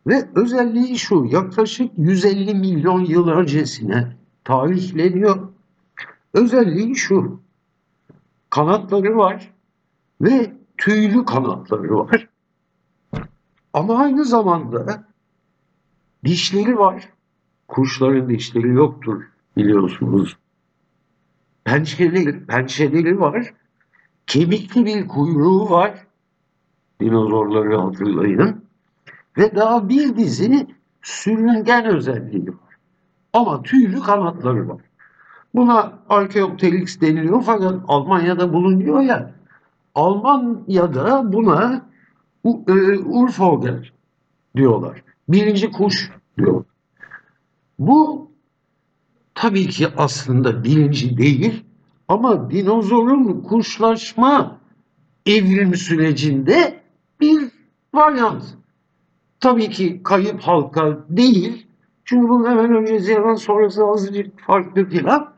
ve 0.08 0.30
özelliği 0.36 0.97
şu 0.97 1.25
yaklaşık 1.32 1.91
150 1.97 2.56
milyon 2.56 3.06
yıl 3.06 3.28
öncesine 3.28 4.15
tarihleniyor. 4.43 5.47
Özelliği 6.34 6.95
şu 6.95 7.39
kanatları 8.49 9.17
var 9.17 9.54
ve 10.22 10.54
tüylü 10.78 11.26
kanatları 11.26 11.98
var. 11.98 12.30
Ama 13.74 13.98
aynı 13.98 14.26
zamanda 14.26 15.04
dişleri 16.26 16.78
var. 16.78 17.10
Kuşların 17.68 18.30
dişleri 18.30 18.68
yoktur 18.68 19.24
biliyorsunuz. 19.58 20.38
Pençeleri, 21.64 22.46
pençeleri 22.46 23.20
var. 23.20 23.54
Kemikli 24.28 24.86
bir 24.86 25.08
kuyruğu 25.08 25.70
var. 25.70 26.08
Dinozorları 27.02 27.78
hatırlayın. 27.78 28.66
Ve 29.38 29.56
daha 29.56 29.90
bir 29.90 30.18
dizi 30.18 30.68
sürüngen 31.02 31.86
özelliği 31.86 32.48
var. 32.48 32.76
Ama 33.34 33.64
tüylü 33.64 34.00
kanatları 34.00 34.70
var. 34.70 34.82
Buna 35.56 36.00
Archaeopteryx 36.10 37.02
deniliyor 37.02 37.44
fakat 37.44 37.82
Almanya'da 37.88 38.54
bulunuyor 38.54 39.02
ya. 39.02 39.38
Almanya'da 39.95 41.34
buna 41.34 41.89
e, 42.45 42.49
Urvogel 42.97 43.89
diyorlar. 44.56 45.04
Birinci 45.30 45.71
kuş 45.71 46.12
diyor. 46.38 46.65
Bu 47.80 48.32
tabii 49.36 49.67
ki 49.67 49.88
aslında 49.97 50.63
birinci 50.63 51.17
değil 51.17 51.63
ama 52.08 52.52
dinozorun 52.52 53.41
kuşlaşma 53.41 54.60
evrim 55.25 55.75
sürecinde 55.75 56.80
bir 57.19 57.52
varyant. 57.93 58.43
Tabii 59.39 59.69
ki 59.69 60.04
kayıp 60.04 60.41
halka 60.41 61.06
değil. 61.10 61.67
Çünkü 62.06 62.30
bunun 62.30 62.49
hemen 62.49 62.75
öncesi 62.75 63.13
hemen 63.15 63.36
sonrası 63.36 63.86
azıcık 63.86 64.39
farklı 64.39 64.86
filan. 64.89 65.34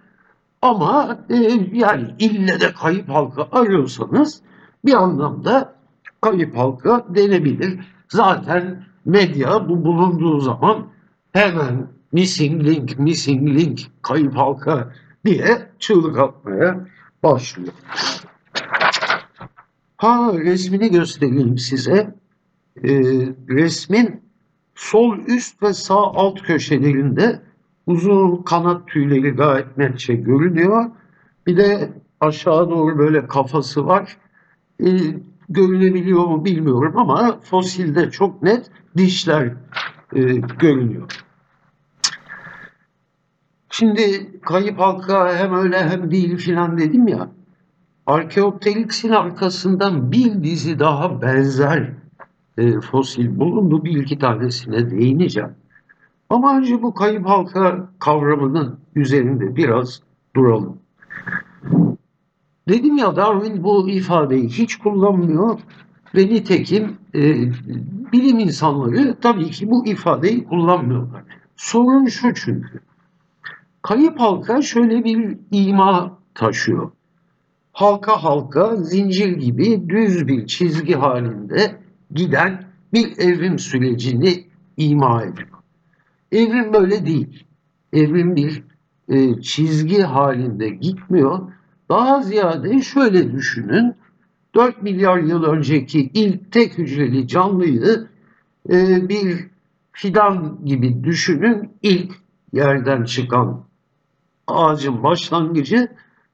Ama 0.61 1.19
e, 1.29 1.35
yani 1.73 2.15
ille 2.19 2.59
de 2.59 2.73
kayıp 2.73 3.09
halka 3.09 3.47
arıyorsanız 3.51 4.41
bir 4.85 4.93
anlamda 4.93 5.75
kayıp 6.21 6.57
halka 6.57 7.05
denebilir. 7.09 7.79
Zaten 8.09 8.83
medya 9.05 9.69
bu 9.69 9.85
bulunduğu 9.85 10.39
zaman 10.39 10.87
hemen 11.33 11.87
missing 12.11 12.63
link, 12.63 12.99
missing 12.99 13.49
link, 13.49 13.79
kayıp 14.01 14.37
halka 14.37 14.93
diye 15.25 15.69
çığlık 15.79 16.19
atmaya 16.19 16.87
başlıyor. 17.23 17.73
Ha 19.97 20.33
resmini 20.33 20.91
göstereyim 20.91 21.57
size. 21.57 22.15
Ee, 22.83 22.89
resmin 23.49 24.21
sol 24.75 25.17
üst 25.17 25.63
ve 25.63 25.73
sağ 25.73 25.95
alt 25.95 26.41
köşelerinde 26.41 27.41
uzun 27.87 28.43
kanat 28.43 28.87
tüyleri 28.87 29.31
gayet 29.31 29.77
netçe 29.77 30.15
görünüyor. 30.15 30.85
Bir 31.47 31.57
de 31.57 31.89
aşağı 32.19 32.69
doğru 32.69 32.97
böyle 32.97 33.27
kafası 33.27 33.85
var. 33.85 34.17
Ee, 34.83 34.97
görünebiliyor 35.49 36.25
mu 36.25 36.45
bilmiyorum 36.45 36.93
ama 36.97 37.39
fosilde 37.43 38.11
çok 38.11 38.43
net 38.43 38.71
dişler 38.97 39.53
e, 40.15 40.21
görünüyor. 40.59 41.25
Şimdi 43.69 44.31
kayıp 44.41 44.79
halka 44.79 45.35
hem 45.35 45.53
öyle 45.53 45.89
hem 45.89 46.11
değil 46.11 46.37
filan 46.37 46.77
dedim 46.77 47.07
ya. 47.07 47.31
Arkeopteryx'in 48.05 49.09
arkasından 49.09 50.11
bir 50.11 50.43
dizi 50.43 50.79
daha 50.79 51.21
benzer 51.21 51.93
e, 52.57 52.79
fosil 52.79 53.39
bulundu. 53.39 53.85
Bir 53.85 54.01
iki 54.01 54.19
tanesine 54.19 54.91
değineceğim. 54.91 55.49
Ama 56.31 56.57
önce 56.57 56.81
bu 56.81 56.93
kayıp 56.93 57.25
halka 57.25 57.89
kavramının 57.99 58.79
üzerinde 58.95 59.55
biraz 59.55 60.01
duralım. 60.35 60.77
Dedim 62.69 62.97
ya 62.97 63.15
Darwin 63.15 63.63
bu 63.63 63.89
ifadeyi 63.89 64.49
hiç 64.49 64.75
kullanmıyor 64.75 65.59
ve 66.15 66.27
nitekim 66.27 66.97
e, 67.15 67.21
bilim 68.11 68.39
insanları 68.39 69.15
tabii 69.21 69.49
ki 69.49 69.69
bu 69.69 69.85
ifadeyi 69.85 70.43
kullanmıyorlar. 70.43 71.23
Sorun 71.55 72.05
şu 72.05 72.33
çünkü. 72.33 72.79
Kayıp 73.81 74.19
halka 74.19 74.61
şöyle 74.61 75.03
bir 75.03 75.37
ima 75.51 76.17
taşıyor. 76.33 76.91
Halka 77.73 78.23
halka 78.23 78.75
zincir 78.75 79.37
gibi 79.37 79.89
düz 79.89 80.27
bir 80.27 80.45
çizgi 80.45 80.93
halinde 80.93 81.75
giden 82.11 82.63
bir 82.93 83.17
evrim 83.17 83.59
sürecini 83.59 84.43
ima 84.77 85.23
ediyor. 85.23 85.60
Evrim 86.31 86.73
böyle 86.73 87.05
değil. 87.05 87.43
Evrim 87.93 88.35
bir 88.35 88.63
e, 89.09 89.41
çizgi 89.41 90.01
halinde 90.01 90.69
gitmiyor. 90.69 91.39
Daha 91.89 92.21
ziyade 92.21 92.81
şöyle 92.81 93.31
düşünün. 93.31 93.95
4 94.55 94.83
milyar 94.83 95.17
yıl 95.17 95.43
önceki 95.43 96.11
ilk 96.13 96.51
tek 96.51 96.77
hücreli 96.77 97.27
canlıyı 97.27 98.07
e, 98.69 99.09
bir 99.09 99.47
fidan 99.91 100.59
gibi 100.65 101.03
düşünün. 101.03 101.69
İlk 101.81 102.11
yerden 102.53 103.03
çıkan 103.03 103.63
ağacın 104.47 105.03
başlangıcı. 105.03 105.87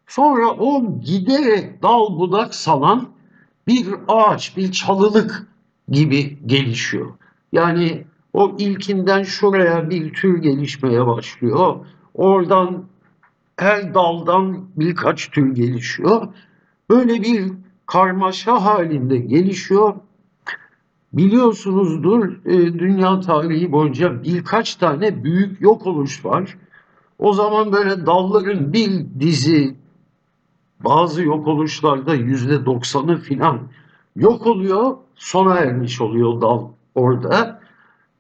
Sonra 0.08 0.48
o 0.50 1.00
giderek 1.02 1.84
dal 1.84 2.20
budak 2.20 2.56
salan 2.56 3.10
bir 3.68 3.88
ağaç, 4.08 4.58
bir 4.58 4.72
çalılık 4.72 5.48
gibi 5.90 6.38
gelişiyor. 6.46 7.14
Yani 7.52 8.06
o 8.38 8.56
ilkinden 8.58 9.24
şuraya 9.24 9.90
bir 9.90 10.14
tür 10.14 10.38
gelişmeye 10.38 11.08
başlıyor. 11.08 11.76
Oradan 12.14 12.84
her 13.58 13.94
daldan 13.94 14.66
birkaç 14.76 15.32
tür 15.32 15.56
gelişiyor. 15.56 16.28
Böyle 16.90 17.22
bir 17.22 17.52
karmaşa 17.86 18.66
halinde 18.66 19.18
gelişiyor. 19.18 19.94
Biliyorsunuzdur 21.14 22.46
e, 22.46 22.80
dünya 22.80 23.20
tarihi 23.20 23.72
boyunca 23.72 24.24
birkaç 24.24 24.76
tane 24.76 25.24
büyük 25.24 25.62
yok 25.62 25.88
oluş 25.88 26.26
var. 26.26 26.58
O 27.20 27.34
zaman 27.34 27.72
böyle 27.72 28.06
dalların 28.06 28.74
bir 28.74 29.06
dizi 29.20 29.76
bazı 30.80 31.24
yok 31.24 31.48
oluşlarda 31.48 32.16
yüzde 32.16 32.66
doksanı 32.66 33.18
filan 33.18 33.60
yok 34.16 34.48
oluyor. 34.48 34.98
Sona 35.16 35.56
ermiş 35.56 36.02
oluyor 36.02 36.42
dal 36.42 36.68
orada. 36.96 37.57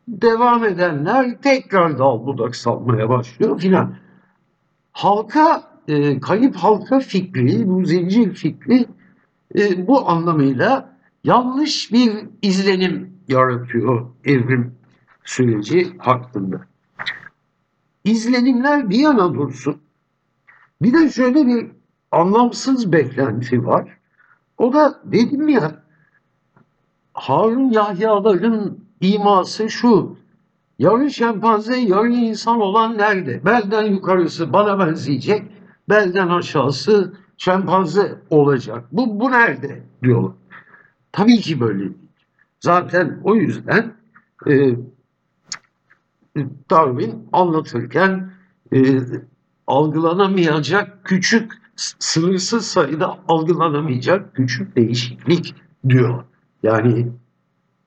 Devam 0.08 0.66
edenler 0.66 1.42
tekrar 1.42 1.98
dal 2.00 2.26
budak 2.26 2.56
salmaya 2.56 3.10
başlıyor 3.10 3.60
filan. 3.60 3.96
Halka, 4.92 5.64
e, 5.88 6.20
kayıp 6.20 6.56
halka 6.56 7.00
fikri, 7.00 7.70
bu 7.70 7.86
zincir 7.86 8.34
fikri 8.34 8.86
e, 9.56 9.88
bu 9.88 10.10
anlamıyla 10.10 10.98
yanlış 11.24 11.92
bir 11.92 12.26
izlenim 12.42 13.14
yaratıyor 13.28 14.10
evrim 14.26 14.76
süreci 15.24 15.98
hakkında. 15.98 16.62
İzlenimler 18.04 18.90
bir 18.90 19.00
yana 19.00 19.34
dursun. 19.34 19.82
Bir 20.82 20.94
de 20.94 21.10
şöyle 21.10 21.48
bir 21.48 21.68
anlamsız 22.12 22.92
beklenti 22.92 23.66
var. 23.66 23.98
O 24.58 24.74
da 24.74 25.02
dedim 25.06 25.50
ya 25.50 25.84
Harun 27.14 27.70
Yahyaların 27.70 28.87
iması 29.02 29.70
şu. 29.70 30.18
Yarı 30.80 31.12
şempanze, 31.12 31.78
yarı 31.78 32.12
insan 32.12 32.62
olan 32.62 32.98
nerede? 32.98 33.46
Belden 33.46 33.84
yukarısı 33.84 34.54
bana 34.54 34.80
benzeyecek, 34.80 35.44
belden 35.90 36.28
aşağısı 36.28 37.14
şempanze 37.38 38.22
olacak. 38.30 38.86
Bu, 38.92 39.20
bu 39.20 39.32
nerede 39.32 39.84
diyorlar. 40.04 40.32
Tabii 41.12 41.38
ki 41.38 41.60
böyle 41.60 41.80
değil. 41.80 41.94
Zaten 42.60 43.20
o 43.24 43.36
yüzden 43.36 43.94
e, 44.48 44.76
Darwin 46.70 47.28
anlatırken 47.34 48.32
e, 48.74 49.00
algılanamayacak 49.68 51.06
küçük, 51.06 51.52
sınırsız 52.00 52.66
sayıda 52.66 53.20
algılanamayacak 53.28 54.36
küçük 54.36 54.76
değişiklik 54.76 55.56
diyor. 55.90 56.24
Yani 56.64 57.08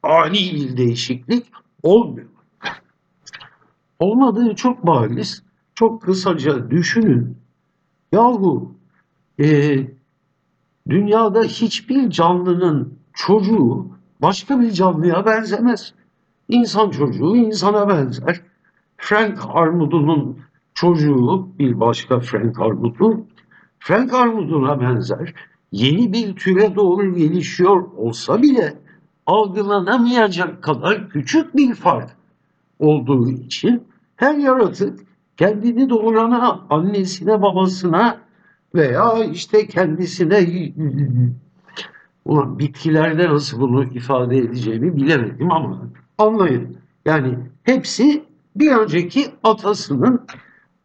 ani 0.02 0.54
bir 0.54 0.76
değişiklik 0.76 1.46
olmuyor. 1.82 2.26
Olmadığı 3.98 4.54
çok 4.54 4.86
bariz. 4.86 5.42
Çok 5.74 6.02
kısaca 6.02 6.70
düşünün. 6.70 7.36
Yahu 8.12 8.74
e, 9.40 9.78
dünyada 10.88 11.42
hiçbir 11.42 12.10
canlının 12.10 12.98
çocuğu 13.12 13.86
başka 14.22 14.60
bir 14.60 14.70
canlıya 14.70 15.26
benzemez. 15.26 15.94
İnsan 16.48 16.90
çocuğu 16.90 17.36
insana 17.36 17.88
benzer. 17.88 18.40
Frank 18.96 19.38
Armud'un 19.48 20.38
çocuğu 20.74 21.48
bir 21.58 21.80
başka 21.80 22.20
Frank 22.20 22.60
Armud'u 22.60 23.26
Frank 23.78 24.14
Armud'una 24.14 24.80
benzer. 24.80 25.34
Yeni 25.72 26.12
bir 26.12 26.36
türe 26.36 26.74
doğru 26.74 27.14
gelişiyor 27.14 27.88
olsa 27.96 28.42
bile 28.42 28.74
algılanamayacak 29.30 30.62
kadar 30.62 31.08
küçük 31.08 31.56
bir 31.56 31.74
fark 31.74 32.10
olduğu 32.78 33.30
için 33.30 33.82
her 34.16 34.34
yaratık 34.34 35.00
kendini 35.36 35.90
doğurana, 35.90 36.60
annesine, 36.70 37.42
babasına 37.42 38.18
veya 38.74 39.24
işte 39.24 39.66
kendisine 39.66 40.72
ulan 42.24 42.58
bitkilerde 42.58 43.28
nasıl 43.28 43.60
bunu 43.60 43.84
ifade 43.84 44.38
edeceğimi 44.38 44.96
bilemedim 44.96 45.52
ama 45.52 45.82
anlayın. 46.18 46.76
Yani 47.04 47.38
hepsi 47.62 48.24
bir 48.56 48.72
önceki 48.72 49.26
atasının 49.44 50.26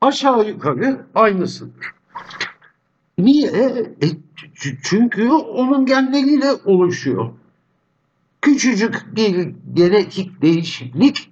aşağı 0.01 0.47
yukarı 0.47 1.01
aynısıdır. 1.15 1.91
Niye? 3.17 3.49
E, 4.01 4.07
çünkü 4.83 5.29
onun 5.31 5.85
genleriyle 5.85 6.51
oluşuyor. 6.65 7.29
Küçücük 8.45 9.05
bir 9.15 9.55
genetik 9.73 10.41
değişiklik 10.41 11.31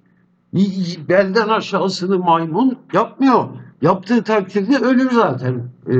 belden 1.08 1.48
aşağısını 1.48 2.18
maymun 2.18 2.78
yapmıyor. 2.92 3.48
Yaptığı 3.82 4.24
takdirde 4.24 4.76
ölür 4.76 5.10
zaten. 5.10 5.68
E, 5.90 5.94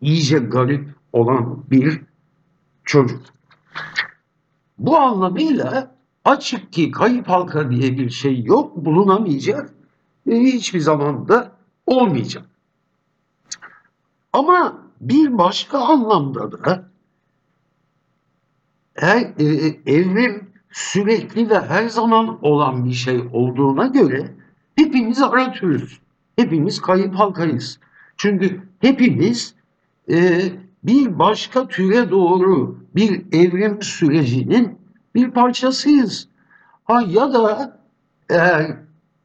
iyice 0.00 0.38
garip 0.38 0.88
olan 1.12 1.70
bir 1.70 2.00
çocuk. 2.84 3.20
Bu 4.78 4.98
anlamıyla 4.98 5.94
açık 6.24 6.72
ki 6.72 6.90
kayıp 6.90 7.28
halka 7.28 7.70
diye 7.70 7.98
bir 7.98 8.10
şey 8.10 8.44
yok, 8.44 8.76
bulunamayacak 8.76 9.70
hiçbir 10.26 10.80
zaman 10.80 11.28
da 11.28 11.52
olmayacak. 11.86 12.44
Ama 14.32 14.78
bir 15.00 15.38
başka 15.38 15.78
anlamda 15.78 16.52
da 16.52 16.88
her, 18.96 19.20
e, 19.38 19.44
evrim 19.86 20.50
sürekli 20.70 21.50
ve 21.50 21.60
her 21.60 21.88
zaman 21.88 22.44
olan 22.44 22.84
bir 22.84 22.92
şey 22.92 23.20
olduğuna 23.32 23.86
göre 23.86 24.34
hepimiz 24.76 25.22
aratıyoruz. 25.22 26.00
Hepimiz 26.36 26.80
kayıp 26.80 27.14
halkayız. 27.14 27.80
Çünkü 28.16 28.60
hepimiz 28.80 29.54
e, 30.10 30.40
bir 30.84 31.18
başka 31.18 31.68
türe 31.68 32.10
doğru 32.10 32.78
bir 32.94 33.22
evrim 33.32 33.82
sürecinin 33.82 34.78
bir 35.14 35.30
parçasıyız. 35.30 36.28
Ha 36.84 37.02
ya 37.08 37.32
da 37.32 37.78
eğer 38.30 38.76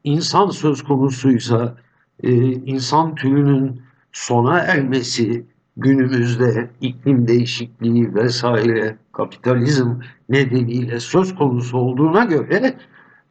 insan 0.04 0.50
söz 0.50 0.82
konusuysa 0.82 1.76
e, 2.22 2.32
insan 2.52 3.14
türünün 3.14 3.82
sona 4.12 4.58
ermesi 4.58 5.46
günümüzde 5.76 6.70
iklim 6.80 7.28
değişikliği 7.28 8.14
vesaire 8.14 8.96
kapitalizm 9.12 9.90
nedeniyle 10.28 11.00
söz 11.00 11.34
konusu 11.34 11.78
olduğuna 11.78 12.24
göre 12.24 12.74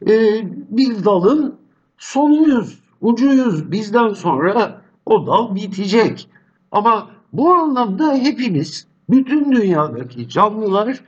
e, 0.08 0.42
bir 0.70 1.04
dalın 1.04 1.58
sonuyuz, 1.98 2.78
ucuyuz. 3.00 3.72
Bizden 3.72 4.12
sonra 4.12 4.82
o 5.06 5.26
dal 5.26 5.54
bitecek. 5.54 6.28
Ama 6.72 7.10
bu 7.32 7.54
anlamda 7.54 8.14
hepimiz, 8.14 8.86
bütün 9.10 9.52
dünyadaki 9.52 10.28
canlılar 10.28 11.00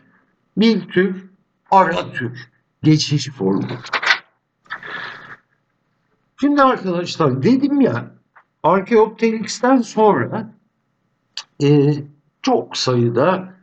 bir 0.56 0.88
tür 0.88 1.24
ara 1.70 2.12
tür, 2.12 2.48
geçiş 2.82 3.30
formu. 3.30 3.62
Şimdi 6.40 6.62
arkadaşlar 6.62 7.42
dedim 7.42 7.80
ya 7.80 8.10
Archaeopteryx'ten 8.62 9.76
sonra 9.76 10.54
e, 11.62 11.94
çok 12.42 12.76
sayıda 12.76 13.54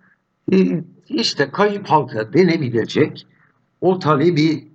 e, 0.54 0.84
işte 1.10 1.52
kayıp 1.52 1.88
halka 1.88 2.34
denebilecek, 2.34 3.28
o 3.82 4.00
talebi 4.00 4.68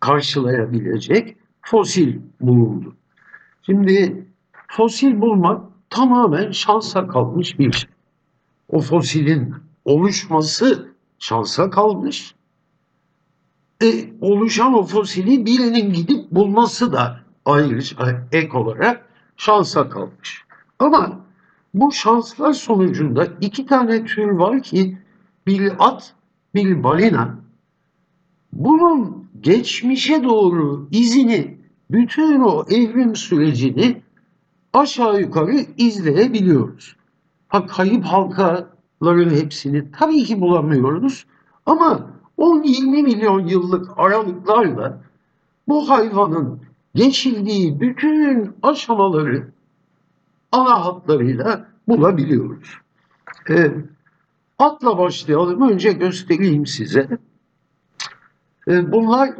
karşılayabilecek 0.00 1.36
fosil 1.62 2.18
bulundu. 2.40 2.94
Şimdi 3.62 4.26
fosil 4.68 5.20
bulmak 5.20 5.62
tamamen 5.90 6.50
şansa 6.50 7.08
kalmış 7.08 7.58
bir 7.58 7.72
şey. 7.72 7.90
O 8.68 8.80
fosilin 8.80 9.54
oluşması 9.84 10.88
şansa 11.18 11.70
kalmış. 11.70 12.34
E, 13.82 13.86
oluşan 14.20 14.74
o 14.74 14.82
fosili 14.82 15.46
birinin 15.46 15.92
gidip 15.92 16.30
bulması 16.30 16.92
da 16.92 17.20
ayrıca 17.44 18.28
ek 18.32 18.58
olarak 18.58 19.08
şansa 19.36 19.88
kalmış. 19.88 20.44
Ama 20.78 21.27
bu 21.74 21.92
şanslar 21.92 22.52
sonucunda 22.52 23.28
iki 23.40 23.66
tane 23.66 24.04
tür 24.04 24.28
var 24.28 24.62
ki 24.62 24.98
bir 25.46 25.72
at, 25.78 26.14
bir 26.54 26.84
balina. 26.84 27.38
Bunun 28.52 29.28
geçmişe 29.40 30.24
doğru 30.24 30.88
izini, 30.90 31.58
bütün 31.90 32.40
o 32.40 32.64
evrim 32.70 33.16
sürecini 33.16 34.02
aşağı 34.72 35.20
yukarı 35.20 35.56
izleyebiliyoruz. 35.76 36.96
Ha 37.48 37.66
kayıp 37.66 38.04
halkaların 38.04 39.30
hepsini 39.30 39.90
tabii 39.92 40.24
ki 40.24 40.40
bulamıyoruz 40.40 41.26
ama 41.66 42.10
10-20 42.38 43.02
milyon 43.02 43.46
yıllık 43.46 43.90
aralıklarla 43.96 45.02
bu 45.68 45.90
hayvanın 45.90 46.60
geçildiği 46.94 47.80
bütün 47.80 48.52
aşamaları 48.62 49.48
ana 50.52 50.84
hatlarıyla 50.84 51.66
bulabiliyoruz. 51.88 52.74
Ee, 53.50 53.72
atla 54.58 54.98
başlayalım. 54.98 55.70
Önce 55.70 55.92
göstereyim 55.92 56.66
size. 56.66 57.08
Ee, 58.68 58.92
bunlar 58.92 59.34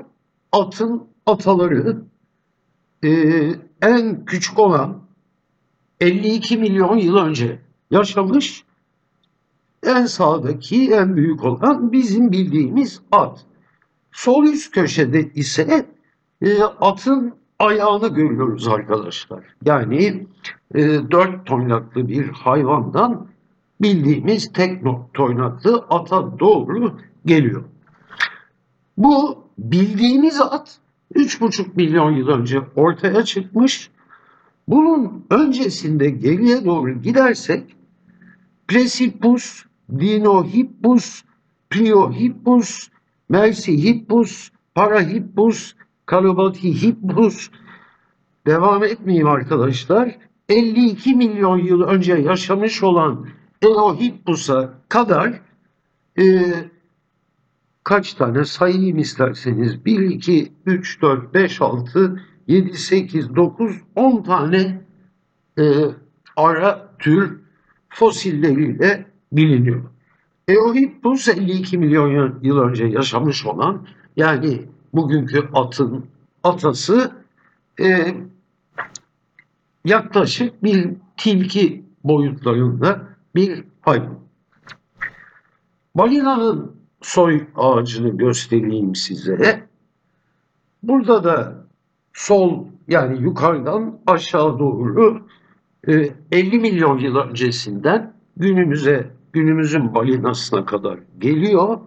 atın 0.52 1.08
ataları. 1.26 2.02
Ee, 3.04 3.54
en 3.82 4.24
küçük 4.24 4.58
olan 4.58 5.02
52 6.00 6.56
milyon 6.56 6.96
yıl 6.96 7.16
önce 7.16 7.60
yaşamış. 7.90 8.64
En 9.82 10.06
sağdaki 10.06 10.90
en 10.92 11.16
büyük 11.16 11.44
olan 11.44 11.92
bizim 11.92 12.32
bildiğimiz 12.32 13.00
at. 13.12 13.44
Sol 14.12 14.44
üst 14.44 14.70
köşede 14.70 15.32
ise 15.32 15.86
e, 16.42 16.62
atın 16.62 17.34
ayağını 17.58 18.08
görüyoruz 18.08 18.68
arkadaşlar. 18.68 19.44
Yani 19.64 20.26
e, 20.74 20.80
dört 21.10 21.46
toynaklı 21.46 22.08
bir 22.08 22.28
hayvandan 22.28 23.26
bildiğimiz 23.80 24.52
tek 24.52 24.82
toynaklı 25.14 25.86
ata 25.90 26.38
doğru 26.38 26.98
geliyor. 27.26 27.64
Bu 28.96 29.44
bildiğimiz 29.58 30.40
at 30.40 30.78
3,5 31.14 31.66
milyon 31.76 32.10
yıl 32.10 32.28
önce 32.28 32.60
ortaya 32.76 33.22
çıkmış. 33.22 33.90
Bunun 34.68 35.26
öncesinde 35.30 36.10
geriye 36.10 36.64
doğru 36.64 37.02
gidersek 37.02 37.76
Plesippus, 38.68 39.64
Dinohippus, 39.98 41.22
Pliohippus, 41.70 42.88
Mersihippus, 43.28 44.50
Parahippus, 44.74 45.74
Kalobatihippus 46.08 47.50
devam 48.46 48.84
etmeyeyim 48.84 49.28
arkadaşlar. 49.28 50.16
52 50.48 51.14
milyon 51.14 51.58
yıl 51.58 51.82
önce 51.82 52.14
yaşamış 52.14 52.82
olan 52.82 53.26
Eohippus'a 53.62 54.74
kadar 54.88 55.40
e, 56.18 56.24
kaç 57.84 58.14
tane 58.14 58.44
sayayım 58.44 58.98
isterseniz 58.98 59.84
1, 59.84 60.00
2, 60.00 60.52
3, 60.66 61.02
4, 61.02 61.34
5, 61.34 61.60
6, 61.60 62.22
7, 62.46 62.76
8, 62.76 63.36
9, 63.36 63.76
10 63.96 64.22
tane 64.22 64.84
e, 65.58 65.62
ara 66.36 66.90
tür 66.98 67.40
fosilleriyle 67.88 69.06
biliniyor. 69.32 69.82
Eohippus 70.48 71.28
52 71.28 71.78
milyon 71.78 72.38
yıl 72.42 72.58
önce 72.58 72.84
yaşamış 72.84 73.46
olan 73.46 73.86
yani 74.16 74.68
bugünkü 74.94 75.48
atın 75.54 76.06
atası 76.44 77.12
e, 77.80 78.14
yaklaşık 79.84 80.64
bir 80.64 80.90
tilki 81.16 81.84
boyutlarında 82.04 83.08
bir 83.34 83.64
hayvan. 83.80 84.18
Balinanın 85.94 86.76
soy 87.02 87.46
ağacını 87.56 88.16
göstereyim 88.16 88.94
size. 88.94 89.68
Burada 90.82 91.24
da 91.24 91.64
sol 92.12 92.64
yani 92.88 93.22
yukarıdan 93.22 93.98
aşağı 94.06 94.58
doğru 94.58 95.26
e, 95.88 96.10
50 96.32 96.58
milyon 96.58 96.98
yıl 96.98 97.16
öncesinden 97.16 98.14
günümüze, 98.36 99.10
günümüzün 99.32 99.94
balinasına 99.94 100.64
kadar 100.64 100.98
geliyor. 101.18 101.78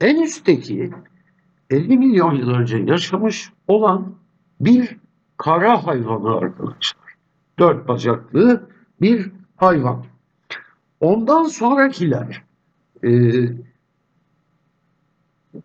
En 0.00 0.22
üstteki 0.22 0.90
50 1.70 1.98
milyon 1.98 2.34
yıl 2.34 2.50
önce 2.50 2.76
yaşamış 2.78 3.52
olan 3.68 4.14
bir 4.60 4.96
kara 5.36 5.86
hayvanı 5.86 6.36
arkadaşlar. 6.36 7.14
Dört 7.58 7.88
bacaklı 7.88 8.68
bir 9.00 9.32
hayvan. 9.56 10.04
Ondan 11.00 11.44
sonrakiler 11.44 12.42
e, 13.04 13.10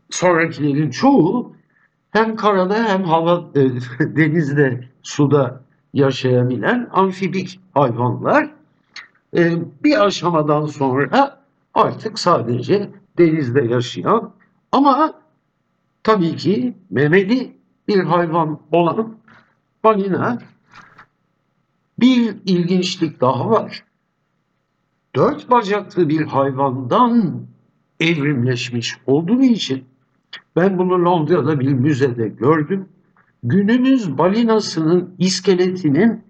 sonrakilerin 0.10 0.90
çoğu 0.90 1.56
hem 2.12 2.36
karada 2.36 2.84
hem 2.84 3.04
hava 3.04 3.50
e, 3.56 3.60
denizde 4.00 4.90
suda 5.04 5.62
yaşayabilen 5.94 6.90
amfibik 6.92 7.60
hayvanlar 7.74 8.50
e, 9.38 9.54
bir 9.84 10.06
aşamadan 10.06 10.66
sonra 10.66 11.42
artık 11.74 12.20
sadece 12.20 12.90
denizde 13.18 13.62
yaşayan 13.62 14.32
ama 14.72 15.25
tabii 16.06 16.36
ki 16.36 16.74
memeli 16.90 17.58
bir 17.88 18.04
hayvan 18.04 18.60
olan 18.72 19.18
balina 19.84 20.40
bir 22.00 22.36
ilginçlik 22.46 23.22
daha 23.22 23.50
var. 23.50 23.84
Dört 25.16 25.52
bacaklı 25.52 26.10
bir 26.10 26.22
hayvandan 26.22 27.46
evrimleşmiş 28.00 28.98
olduğu 29.06 29.42
için 29.42 29.84
ben 30.56 30.78
bunu 30.78 31.06
Londra'da 31.06 31.60
bir 31.60 31.74
müzede 31.74 32.28
gördüm. 32.28 32.90
Günümüz 33.44 34.18
balinasının 34.18 35.16
iskeletinin 35.18 36.24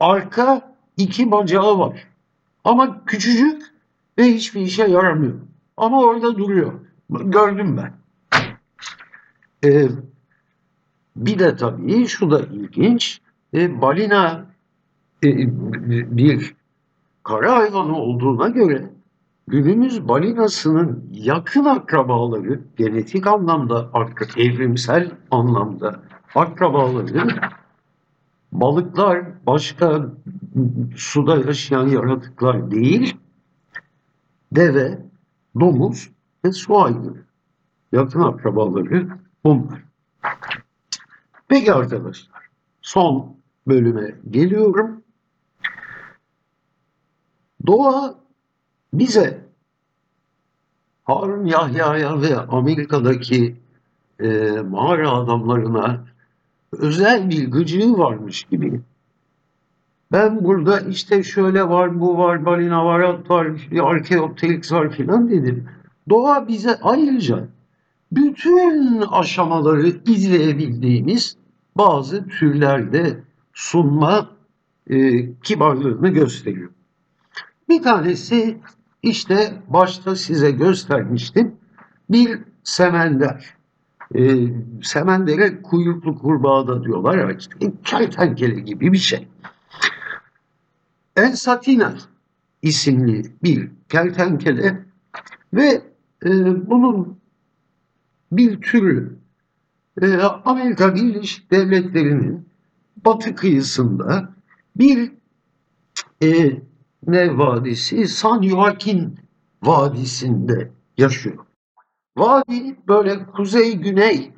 arka 0.00 0.76
iki 0.96 1.30
bacağı 1.30 1.78
var. 1.78 2.08
Ama 2.64 3.04
küçücük 3.04 3.62
ve 4.18 4.34
hiçbir 4.34 4.60
işe 4.60 4.84
yaramıyor. 4.84 5.40
Ama 5.76 6.02
orada 6.02 6.38
duruyor. 6.38 6.72
Gördüm 7.10 7.76
ben. 7.76 8.01
Ee, 9.64 9.88
bir 11.16 11.38
de 11.38 11.56
tabii 11.56 12.06
şu 12.06 12.30
da 12.30 12.40
ilginç. 12.40 13.20
E, 13.54 13.80
balina 13.80 14.46
e, 15.24 15.28
bir 16.16 16.54
kara 17.22 17.56
hayvanı 17.56 17.96
olduğuna 17.96 18.48
göre 18.48 18.90
günümüz 19.48 20.08
balinasının 20.08 21.08
yakın 21.12 21.64
akrabaları 21.64 22.60
genetik 22.76 23.26
anlamda, 23.26 23.90
evrimsel 24.36 25.10
anlamda 25.30 26.02
akrabaları 26.34 27.28
balıklar 28.52 29.46
başka 29.46 30.10
suda 30.96 31.36
yaşayan 31.36 31.86
yaratıklar 31.86 32.70
değil, 32.70 33.16
deve, 34.52 34.98
domuz 35.60 36.10
ve 36.44 36.52
su 36.52 36.82
aygırı. 36.82 37.22
Yakın 37.92 38.20
akrabaları 38.20 39.08
bunlar. 39.44 39.82
Peki 41.48 41.72
arkadaşlar, 41.72 42.48
son 42.82 43.36
bölüme 43.66 44.14
geliyorum. 44.30 45.02
Doğa 47.66 48.14
bize 48.94 49.40
Harun 51.04 51.44
Yahya'ya 51.44 52.20
ve 52.20 52.36
Amerika'daki 52.36 53.56
e, 54.20 54.50
mağara 54.50 55.10
adamlarına 55.10 56.04
özel 56.72 57.30
bir 57.30 57.50
gıcığı 57.50 57.98
varmış 57.98 58.44
gibi. 58.44 58.80
Ben 60.12 60.44
burada 60.44 60.80
işte 60.80 61.22
şöyle 61.22 61.68
var, 61.68 62.00
bu 62.00 62.18
var, 62.18 62.46
balina 62.46 62.84
var, 62.84 63.00
at 63.00 63.30
var, 63.30 63.46
arkeopteryx 63.82 64.72
var 64.72 64.90
filan 64.90 65.30
dedim. 65.30 65.68
Doğa 66.08 66.48
bize 66.48 66.78
ayrıca 66.82 67.48
bütün 68.12 69.00
aşamaları 69.00 69.88
izleyebildiğimiz 70.06 71.36
bazı 71.76 72.28
türlerde 72.28 73.20
sunma 73.52 74.30
e, 74.90 75.26
kibarlığını 75.34 76.08
gösteriyor. 76.08 76.70
Bir 77.68 77.82
tanesi 77.82 78.58
işte 79.02 79.54
başta 79.68 80.16
size 80.16 80.50
göstermiştim 80.50 81.54
bir 82.10 82.38
semender. 82.64 83.54
E, 84.14 84.46
semendere 84.82 85.62
kuyruklu 85.62 86.18
kurbağa 86.18 86.68
da 86.68 86.84
diyorlar. 86.84 87.36
İşte, 87.38 87.72
kertenkele 87.84 88.60
gibi 88.60 88.92
bir 88.92 88.98
şey. 88.98 89.28
Ensatina 91.16 91.94
isimli 92.62 93.32
bir 93.42 93.70
kertenkele 93.88 94.84
ve 95.54 95.82
e, 96.24 96.30
bunun 96.70 97.21
bir 98.32 98.60
türü 98.60 99.18
e, 100.02 100.16
Amerika 100.22 100.94
Birleşik 100.94 101.50
Devletleri'nin 101.50 102.48
batı 103.04 103.34
kıyısında 103.34 104.34
bir 104.76 105.12
e, 106.22 106.60
ne 107.06 107.38
vadisi? 107.38 108.08
San 108.08 108.42
Joaquin 108.42 109.18
Vadisi'nde 109.62 110.70
yaşıyor. 110.98 111.46
Vadi 112.16 112.76
böyle 112.88 113.26
kuzey-güney 113.26 114.32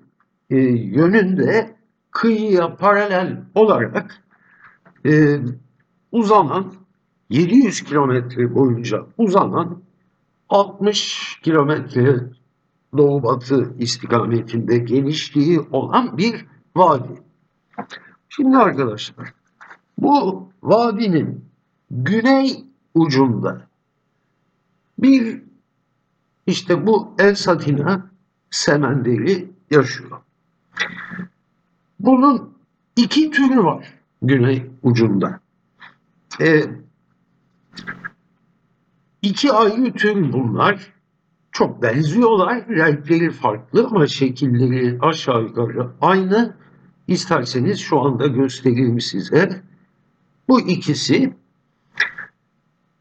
e, 0.50 0.56
yönünde 0.70 1.76
kıyıya 2.10 2.76
paralel 2.76 3.42
olarak 3.54 4.24
e, 5.06 5.38
uzanan 6.12 6.74
700 7.30 7.82
kilometre 7.82 8.54
boyunca 8.54 9.06
uzanan 9.18 9.82
60 10.48 11.40
kilometre 11.42 12.20
doğu 12.96 13.22
batı 13.22 13.74
istikametinde 13.78 14.78
genişliği 14.78 15.60
olan 15.60 16.18
bir 16.18 16.46
vadi. 16.76 17.22
Şimdi 18.28 18.56
arkadaşlar 18.56 19.34
bu 19.98 20.48
vadinin 20.62 21.44
güney 21.90 22.64
ucunda 22.94 23.66
bir 24.98 25.42
işte 26.46 26.86
bu 26.86 27.14
El 27.18 27.34
Satina 27.34 28.10
semenderi 28.50 29.50
yaşıyor. 29.70 30.20
Bunun 32.00 32.54
iki 32.96 33.30
türü 33.30 33.64
var 33.64 33.94
güney 34.22 34.70
ucunda. 34.82 35.40
E, 36.40 36.62
iki 39.22 39.52
ayrı 39.52 39.92
tür 39.92 40.32
bunlar. 40.32 40.93
Çok 41.54 41.82
benziyorlar. 41.82 42.68
Renkleri 42.68 43.30
farklı 43.30 43.86
ama 43.86 44.06
şekilleri 44.06 44.98
aşağı 45.00 45.42
yukarı 45.42 45.90
aynı. 46.00 46.54
İsterseniz 47.08 47.78
şu 47.78 48.00
anda 48.00 48.26
göstereyim 48.26 49.00
size. 49.00 49.62
Bu 50.48 50.60
ikisi 50.60 51.34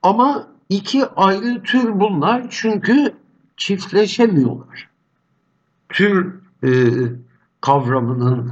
ama 0.02 0.48
iki 0.70 1.06
ayrı 1.06 1.64
tür 1.64 2.00
bunlar 2.00 2.48
çünkü 2.50 3.14
çiftleşemiyorlar. 3.58 4.90
Tür 5.90 6.36
e, 6.64 6.70
kavramının 7.62 8.52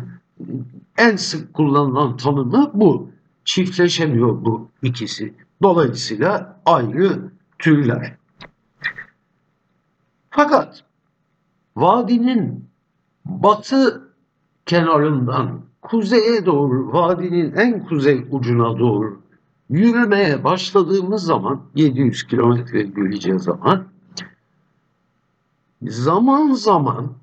en 0.98 1.16
sık 1.16 1.54
kullanılan 1.54 2.18
tanımı 2.18 2.72
bu. 2.74 3.12
Çiftleşemiyor 3.46 4.46
bu 4.46 4.70
ikisi. 4.84 5.34
Dolayısıyla 5.64 6.62
ayrı 6.66 7.32
türler. 7.60 8.21
Fakat 10.42 10.84
vadinin 11.76 12.66
batı 13.26 14.10
kenarından 14.66 15.62
kuzeye 15.82 16.46
doğru, 16.46 16.94
vadinin 16.94 17.54
en 17.54 17.86
kuzey 17.86 18.26
ucuna 18.32 18.80
doğru 18.80 19.22
yürümeye 19.70 20.44
başladığımız 20.44 21.24
zaman 21.24 21.62
700 21.76 22.24
kilometre 22.28 22.80
yürüyeceğiz 22.80 23.44
zaman 23.44 23.86
zaman 25.82 26.52
zaman 26.52 27.14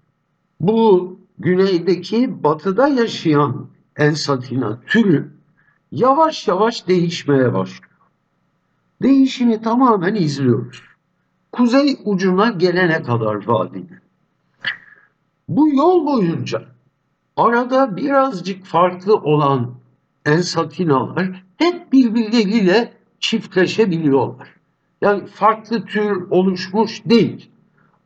bu 0.61 1.16
güneydeki 1.39 2.45
batıda 2.45 2.89
yaşayan 2.89 3.66
ensatina 3.97 4.81
türü 4.87 5.33
yavaş 5.93 6.49
yavaş 6.49 6.89
değişmeye 6.89 7.53
başlıyor. 7.55 7.93
Değişimi 9.03 9.62
tamamen 9.62 10.14
izliyoruz. 10.14 10.88
Kuzey 11.53 11.96
ucuna 12.05 12.49
gelene 12.49 13.03
kadar 13.03 13.46
vadinin. 13.46 13.99
Bu 15.49 15.68
yol 15.68 16.07
boyunca 16.07 16.62
arada 17.36 17.96
birazcık 17.96 18.64
farklı 18.64 19.14
olan 19.14 19.74
ensatinalar 20.26 21.44
hep 21.57 21.92
birbirleriyle 21.92 22.92
çiftleşebiliyorlar. 23.20 24.49
Yani 25.01 25.26
farklı 25.26 25.84
tür 25.84 26.30
oluşmuş 26.30 27.03
değil. 27.07 27.51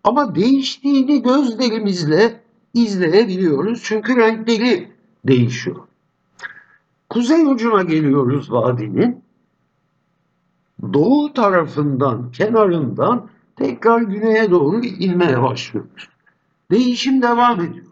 Ama 0.04 0.34
değiştiğini 0.34 1.22
gözlerimizle 1.22 2.40
izleyebiliyoruz. 2.74 3.82
Çünkü 3.84 4.16
renkleri 4.16 4.92
değişiyor. 5.24 5.76
Kuzey 7.08 7.46
ucuna 7.46 7.82
geliyoruz 7.82 8.52
vadinin. 8.52 9.22
Doğu 10.92 11.32
tarafından, 11.32 12.32
kenarından 12.32 13.28
tekrar 13.56 14.00
güneye 14.00 14.50
doğru 14.50 14.84
inmeye 14.84 15.42
başlıyoruz. 15.42 16.08
Değişim 16.70 17.22
devam 17.22 17.60
ediyor. 17.60 17.86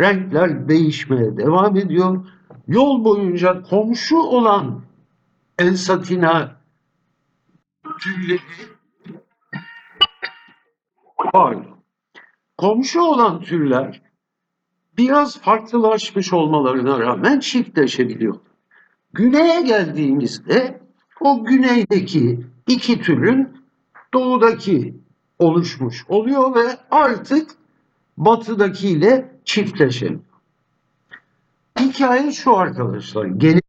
Renkler 0.00 0.68
değişmeye 0.68 1.36
devam 1.36 1.76
ediyor. 1.76 2.26
Yol 2.68 3.04
boyunca 3.04 3.62
komşu 3.62 4.16
olan 4.16 4.82
ensatina 5.58 6.56
türleri 8.00 8.40
pardon. 11.32 11.78
Komşu 12.56 13.00
olan 13.00 13.40
türler 13.40 14.02
biraz 14.96 15.40
farklılaşmış 15.40 16.32
olmalarına 16.32 17.00
rağmen 17.00 17.40
çiftleşebiliyor. 17.40 18.36
Güneye 19.12 19.62
geldiğimizde 19.62 20.80
o 21.20 21.44
güneydeki 21.44 22.46
iki 22.66 23.00
türün 23.00 23.58
doğudaki 24.14 24.94
oluşmuş 25.38 26.04
oluyor 26.08 26.54
ve 26.54 26.78
artık 26.90 27.50
batıdakiyle 28.16 29.40
çiftleşemiyor. 29.44 30.20
Hikaye 31.80 32.32
şu 32.32 32.56
arkadaşlar. 32.56 33.24
Gene 33.26 33.60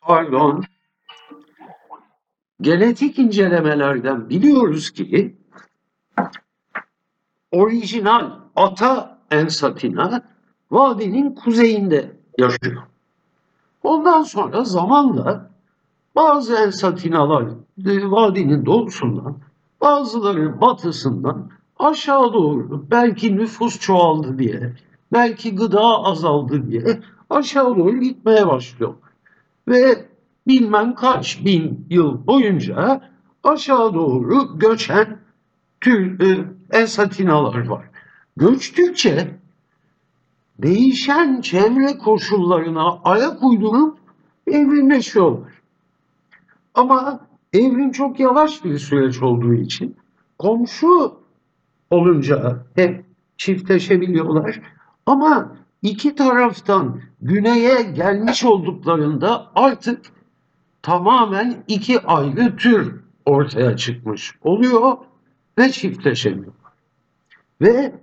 pardon. 0.00 0.64
Genetik 2.60 3.18
incelemelerden 3.18 4.28
biliyoruz 4.28 4.90
ki 4.90 5.36
orijinal 7.52 8.30
ata 8.56 9.18
ensatina 9.30 10.22
vadinin 10.70 11.34
kuzeyinde 11.34 12.16
yaşıyor. 12.38 12.82
Ondan 13.82 14.22
sonra 14.22 14.64
zamanla 14.64 15.50
bazı 16.14 16.56
ensatinalar 16.56 17.44
e, 17.86 18.10
vadinin 18.10 18.66
doğusundan, 18.66 19.38
bazıları 19.80 20.60
batısından 20.60 21.50
aşağı 21.78 22.32
doğru 22.32 22.84
belki 22.90 23.36
nüfus 23.36 23.80
çoğaldı 23.80 24.38
diye, 24.38 24.72
belki 25.12 25.54
gıda 25.54 26.04
azaldı 26.04 26.70
diye 26.70 27.00
aşağı 27.30 27.76
doğru 27.76 28.00
gitmeye 28.00 28.46
başlıyor. 28.46 28.94
Ve 29.68 30.06
bilmem 30.46 30.94
kaç 30.94 31.44
bin 31.44 31.86
yıl 31.90 32.26
boyunca 32.26 33.00
aşağı 33.44 33.94
doğru 33.94 34.58
göçen 34.58 35.18
tür 35.80 36.20
e, 36.20 36.44
ensatinalar 36.72 37.66
var. 37.66 37.84
Göçtükçe 38.36 39.38
değişen 40.58 41.40
çevre 41.40 41.98
koşullarına 41.98 42.98
ayak 43.04 43.42
uydurup 43.42 43.98
evrimleşiyorlar. 44.46 45.57
Ama 46.78 47.20
evrim 47.52 47.92
çok 47.92 48.20
yavaş 48.20 48.64
bir 48.64 48.78
süreç 48.78 49.22
olduğu 49.22 49.54
için 49.54 49.96
komşu 50.38 51.20
olunca 51.90 52.66
hep 52.74 53.04
çiftleşebiliyorlar. 53.36 54.60
Ama 55.06 55.56
iki 55.82 56.14
taraftan 56.14 57.00
güneye 57.22 57.82
gelmiş 57.82 58.44
olduklarında 58.44 59.46
artık 59.54 60.00
tamamen 60.82 61.64
iki 61.68 62.00
ayrı 62.00 62.56
tür 62.56 63.00
ortaya 63.26 63.76
çıkmış 63.76 64.34
oluyor 64.42 64.96
ve 65.58 65.70
çiftleşemiyor. 65.70 66.52
Ve 67.60 67.94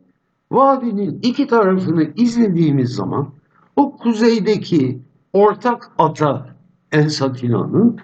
vadinin 0.52 1.20
iki 1.24 1.48
tarafını 1.48 2.14
izlediğimiz 2.16 2.90
zaman 2.90 3.30
o 3.76 3.98
kuzeydeki 3.98 5.02
ortak 5.34 5.92
ata 5.98 6.56
Ensatina'nın 6.92 8.00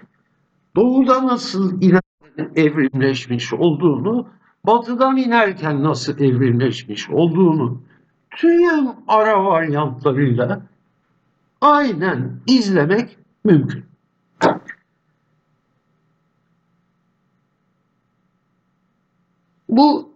doğuda 0.76 1.26
nasıl 1.26 1.82
inerken 1.82 2.52
evrimleşmiş 2.56 3.52
olduğunu, 3.52 4.28
batıdan 4.66 5.16
inerken 5.16 5.82
nasıl 5.82 6.20
evrimleşmiş 6.20 7.10
olduğunu 7.10 7.82
tüm 8.30 8.88
ara 9.08 9.44
varyantlarıyla 9.44 10.62
aynen 11.60 12.40
izlemek 12.46 13.18
mümkün. 13.44 13.84
Bu 19.68 20.12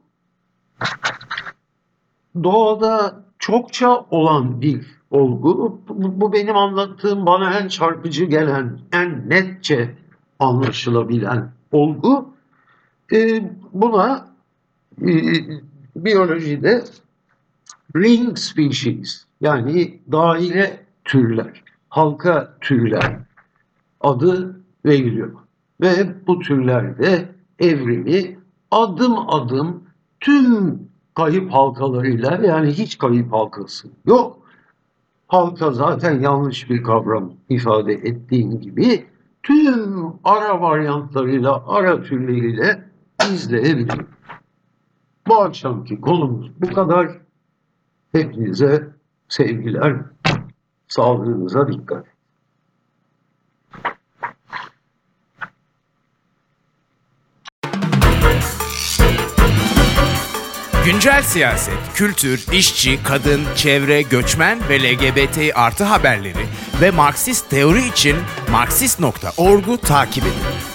doğada 2.43 3.25
çokça 3.39 4.07
olan 4.11 4.61
bir 4.61 4.87
olgu. 5.11 5.81
Bu, 5.89 6.21
bu 6.21 6.33
benim 6.33 6.57
anlattığım 6.57 7.27
bana 7.27 7.59
en 7.59 7.69
çarpıcı 7.69 8.25
gelen, 8.25 8.81
en 8.93 9.29
netçe 9.29 9.95
anlaşılabilen 10.39 11.51
olgu. 11.73 12.29
Ee, 13.13 13.51
buna 13.73 14.29
e, 15.03 15.13
biyolojide 15.97 16.85
ring 17.97 18.39
species 18.39 19.25
yani 19.41 20.01
daire 20.13 20.81
türler, 21.05 21.63
halka 21.89 22.57
türler 22.61 23.17
adı 24.01 24.61
veriliyor. 24.85 25.33
Ve 25.81 26.27
bu 26.27 26.39
türlerde 26.39 27.29
evrimi 27.59 28.39
adım 28.71 29.29
adım 29.29 29.85
tüm 30.21 30.89
kayıp 31.15 31.53
halkalarıyla 31.53 32.41
yani 32.45 32.71
hiç 32.71 32.99
kayıp 32.99 33.33
halkası 33.33 33.89
yok. 34.07 34.39
Halka 35.29 35.71
zaten 35.73 36.21
yanlış 36.21 36.71
bir 36.71 36.83
kavram 36.83 37.33
ifade 37.49 37.93
ettiğin 37.93 38.61
gibi 38.61 39.07
tüm 39.47 40.13
ara 40.25 40.61
varyantlarıyla, 40.61 41.63
ara 41.67 42.03
türleriyle 42.03 42.85
izleyebilir. 43.33 44.01
Bu 45.29 45.37
akşamki 45.37 46.01
konumuz 46.01 46.51
bu 46.61 46.73
kadar. 46.73 47.19
Hepinize 48.13 48.89
sevgiler, 49.29 49.97
sağlığınıza 50.89 51.73
dikkat. 51.73 52.07
Güncel 60.87 61.23
siyaset, 61.23 61.75
kültür, 61.95 62.47
işçi, 62.53 63.03
kadın, 63.03 63.41
çevre, 63.55 64.03
göçmen 64.03 64.59
ve 64.69 64.83
LGBT 64.83 65.39
artı 65.55 65.85
haberleri 65.85 66.47
ve 66.81 66.91
Marksist 66.91 67.51
teori 67.51 67.89
için 67.89 68.17
Marksist.org'u 68.51 69.79
takip 69.79 70.25
edin. 70.25 70.66